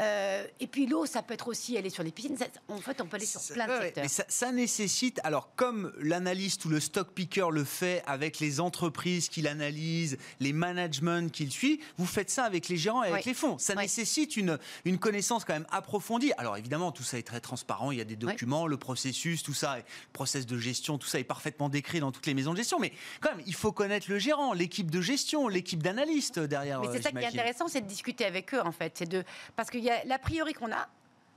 [0.00, 2.36] Euh, et puis l'eau, ça peut être aussi aller sur les piscines.
[2.36, 4.04] Ça- en fait, on peut aller sur plein de Ouais, secteurs.
[4.04, 8.60] mais ça, ça nécessite, alors comme l'analyste ou le stock picker le fait avec les
[8.60, 13.24] entreprises qu'il analyse, les managements qu'il suit, vous faites ça avec les gérants et avec
[13.26, 13.30] Oui.
[13.30, 13.58] les fonds.
[13.58, 13.82] Ça Oui.
[13.82, 16.32] nécessite une, une connaissance quand même approfondie.
[16.38, 19.54] Alors évidemment, tout ça est très transparent, il y a des documents, le processus, tout
[19.54, 19.82] ça, le
[20.12, 22.78] process de gestion, tout ça est parfaitement décrit dans toutes les maisons de gestion.
[22.78, 26.80] Mais quand même, il faut connaître le gérant, l'équipe de gestion, l'équipe d'analystes derrière.
[26.80, 28.92] Mais euh, c'est ça qui est intéressant, c'est de discuter avec eux, en fait.
[28.96, 29.24] C'est de
[29.56, 30.88] parce qu'il y a l'a priori qu'on a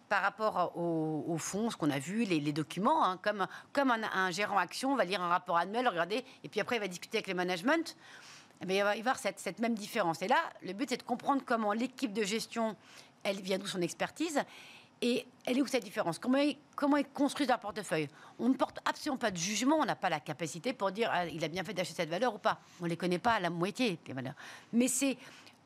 [0.10, 4.04] par rapport au, au fond, ce qu'on a vu, les, documents, hein, comme, comme un,
[4.14, 7.18] un gérant action va lire un rapport annuel, regarder, et puis après il va discuter
[7.18, 7.96] avec les management.
[8.66, 10.22] Bien, il va y avoir cette, même différence.
[10.22, 12.76] Et là, le but c'est de comprendre comment l'équipe de gestion,
[13.24, 14.42] elle vient d'où son expertise.
[15.02, 16.18] Et elle est où cette différence?
[16.18, 18.08] Comment ils, comment ils construisent leur portefeuille?
[18.40, 21.26] On ne porte absolument pas de jugement, on n'a pas la capacité pour dire ah,
[21.26, 22.60] il a bien fait d'acheter cette valeur ou pas.
[22.80, 24.36] On ne les connaît pas à la moitié, les valeurs.
[24.72, 25.18] Mais c'est,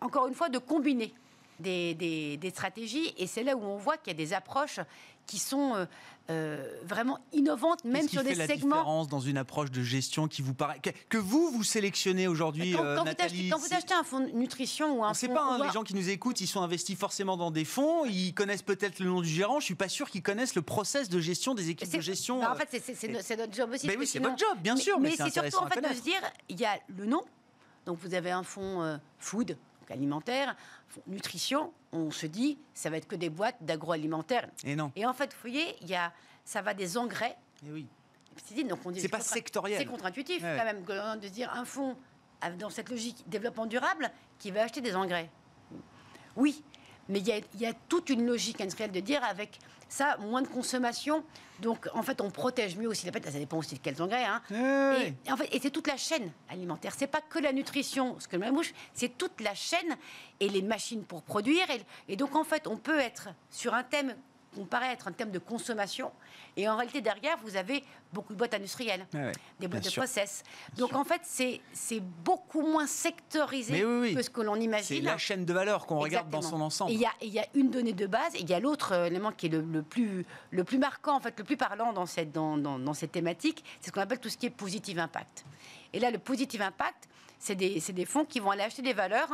[0.02, 1.14] encore une fois, de combiner
[1.60, 3.14] des, des- des stratégies.
[3.18, 4.80] Et c'est là où on voit qu'il y a des approches
[5.26, 5.86] qui sont euh,
[6.30, 8.76] euh, vraiment innovantes, même Qu'est-ce qui sur fait des la segments.
[8.78, 12.72] différence dans une approche de gestion qui vous paraît que, que vous vous sélectionnez aujourd'hui,
[12.74, 15.08] Quand, euh, vous achetez, Nathalie quand vous c'est- achetez un fonds de nutrition ou un
[15.08, 17.36] On ne sait fonds- pas, hein, les gens qui nous écoutent, ils sont investis forcément
[17.36, 20.24] dans des fonds, ils connaissent peut-être le nom du gérant, je suis pas sûr qu'ils
[20.24, 22.40] connaissent le process de gestion des équipes C'est- de gestion.
[22.40, 23.86] bah, en fait, c'est- c'est c'est no- c'est notre job aussi.
[23.88, 25.68] Mais parce oui, c'est sinon- votre job, bien sûr, mais Mais c'est c'est surtout en
[25.70, 27.22] fait de se dire, il y a le nom.
[27.86, 29.58] Donc vous avez un fonds food,
[29.92, 30.56] alimentaire,
[31.08, 31.74] nutrition.
[31.92, 34.48] On se dit, ça va être que des boîtes d'agroalimentaire.
[34.64, 34.92] Et non.
[34.96, 36.12] Et en fait, vous voyez, il y a,
[36.46, 37.38] ça va des engrais.
[37.66, 37.88] Eh oui.
[38.36, 39.80] pesticides, donc on dit C'est pas sectoriel.
[39.80, 41.96] C'est contre-intuitif Ouais, quand même de dire un fonds
[42.60, 45.30] dans cette logique développement durable qui va acheter des engrais.
[46.36, 46.64] Oui,
[47.10, 50.18] mais il y a, il y a toute une logique industrielle de dire avec ça,
[50.18, 51.24] moins de consommation.
[51.62, 53.32] Donc, en fait, on protège mieux aussi la planète.
[53.32, 54.26] Ça dépend aussi de quels engrais.
[54.26, 54.42] Hein.
[54.52, 55.14] Ouais.
[55.26, 56.94] Et, en fait, et c'est toute la chaîne alimentaire.
[56.96, 59.96] C'est pas que la nutrition, ce que ma bouche, c'est toute la chaîne
[60.40, 61.70] et les machines pour produire.
[61.70, 64.16] Et, et donc, en fait, on peut être sur un thème
[64.66, 66.12] paraît être un thème de consommation.
[66.56, 67.84] Et en réalité, derrière, vous avez
[68.14, 69.32] beaucoup de boîtes industrielles, ouais.
[69.60, 70.02] des boîtes de sûr.
[70.04, 70.44] process.
[70.78, 74.16] Donc, en fait, c'est c'est beaucoup moins sectorisé Mais oui, oui.
[74.16, 75.04] que ce que l'on C'est imagine.
[75.06, 76.92] la chaîne de valeur qu'on regarde dans son ensemble.
[76.92, 79.32] Il y y, a une donnée de base, et il y a l'autre euh, élément
[79.32, 82.32] qui est le, le plus, le plus marquant, en fait, le plus parlant dans cette,
[82.32, 85.46] dans, dans- dans cette thématique, c'est ce qu'on appelle tout ce qui est positive impact.
[85.94, 87.08] Et là, le positive impact,
[87.40, 89.30] c'est des, c'est des fonds qui vont aller acheter des valeurs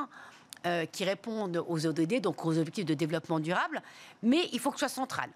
[0.65, 3.81] euh, qui répondent aux ODD, donc aux objectifs de développement durable,
[4.21, 5.29] mais il faut que ce soit central.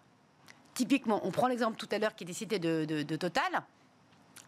[0.73, 3.63] Typiquement, on prend l'exemple tout à l'heure qui était cité de, de- de Total.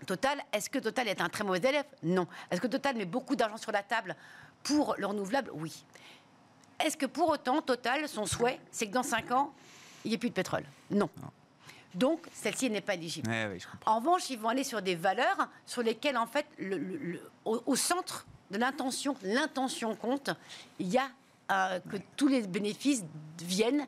[0.06, 1.86] Total, est-ce que Total est un très mauvais élève?
[2.04, 2.28] Non.
[2.52, 4.16] Est-ce que Total met beaucoup d'argent sur la table
[4.64, 5.52] pour le renouvelable?
[5.54, 5.84] Oui.
[6.86, 9.54] Est-ce que pour autant, Total, son souhait, c'est que dans 5 ans,
[10.06, 10.64] il n'y ait plus de pétrole?
[10.92, 11.10] Non.
[11.94, 13.30] Donc, celle-ci n'est pas éligible.
[13.30, 13.92] Ouais, ouais, je comprends.
[13.92, 17.32] En revanche, ils vont aller sur des valeurs sur lesquelles, en fait, le- le- le-
[17.46, 20.30] au, au centre de l'intention, l'intention compte,
[20.80, 21.10] il y a
[21.52, 23.04] euh, que tous les bénéfices
[23.42, 23.86] viennent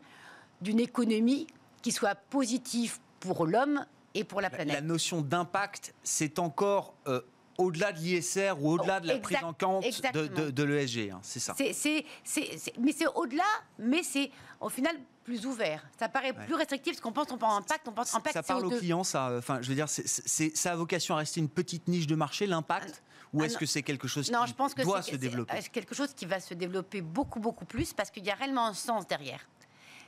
[0.62, 1.48] d'une économie
[1.82, 3.86] qui soit positive pour l'homme
[4.16, 4.74] et pour la La, planète.
[4.76, 7.22] la notion d'impact, c'est encore euh,
[7.58, 10.24] au-delà de l'ISR ou au-delà de la Exact- prise en compte de, exactement.
[10.46, 11.12] de- de l'ESG.
[11.12, 11.54] hein, c'est ça.
[11.56, 13.44] C'est- c'est- mais c'est au-delà,
[13.78, 15.86] mais c'est au final plus ouvert.
[16.00, 18.64] Ça paraît plus restrictif parce qu'on pense on pense impact, on pense impact ça parle
[18.64, 18.76] CO2.
[18.76, 19.30] aux clients, ça.
[19.30, 22.08] euh, Enfin, je veux dire, c'est- c'est- ça a vocation à rester une petite niche
[22.08, 23.04] de marché, l'impact,
[23.34, 25.62] ou ah est-ce que c'est quelque chose Non, qui je pense que doit se développer
[25.62, 28.68] c'est quelque chose qui va se développer beaucoup, beaucoup plus parce qu'il y a réellement
[28.68, 29.40] un sens derrière.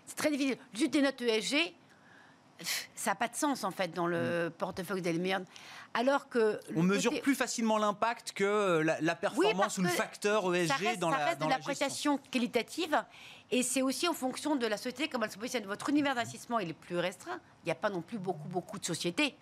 [0.05, 0.57] C'est très difficile.
[0.73, 1.73] Juste des notes ESG,
[2.95, 5.45] ça n'a pas de sens en fait dans le portefeuille d'Elmerde.
[5.93, 6.59] Alors que.
[6.75, 10.99] On mesure plus facilement l'impact que euh, la, performance ou le facteur ESG ça reste,
[10.99, 11.85] dans ça la, reste dans de la la gestion.
[11.85, 13.03] prestation qualitative
[13.51, 15.65] et c'est aussi en fonction de la société, comment elle se positionne.
[15.65, 17.39] Votre univers d'investissement il est plus restreint.
[17.63, 19.35] Il n'y a pas non plus beaucoup, beaucoup de sociétés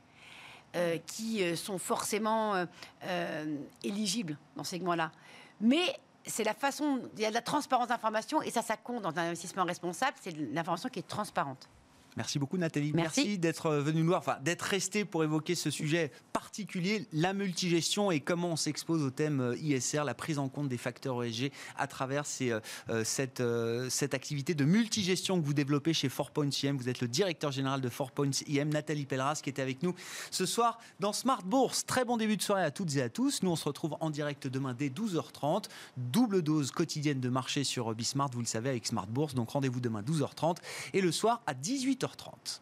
[0.76, 2.66] euh, qui euh, sont forcément
[3.06, 5.12] euh, éligibles dans ce segment-là.
[5.60, 9.02] Mais c'est la façon, il y a de la transparence d'information et ça, ça compte
[9.02, 11.68] dans un investissement responsable, c'est l'information qui est transparente.
[12.16, 12.94] Merci beaucoup Nathalie.
[12.94, 13.38] Merci.
[13.38, 16.12] d'être venue nous voir, enfin d'être restée pour évoquer ce sujet
[16.42, 20.70] particulier, la multigestion et comment on s'expose au thème euh, ISR, la prise en compte
[20.70, 26.10] des facteurs ESG à travers euh, euh, cette, activité de multigestion que vous développez chez
[26.10, 26.78] Four Points IM.
[26.78, 29.94] Vous êtes le directeur général de Four Points IM, Nathalie Pelleras, qui était avec nous
[30.32, 31.86] ce soir dans Smart Bourse.
[31.86, 33.44] Très bon début de soirée à toutes et à tous.
[33.44, 35.66] Nous, on se retrouve en direct demain dès 12h30.
[35.98, 39.36] Double dose quotidienne de marché sur Bismart, vous le savez, avec Smart Bourse.
[39.36, 40.58] Donc rendez-vous demain 12h30
[40.94, 42.62] et le soir à 18h30.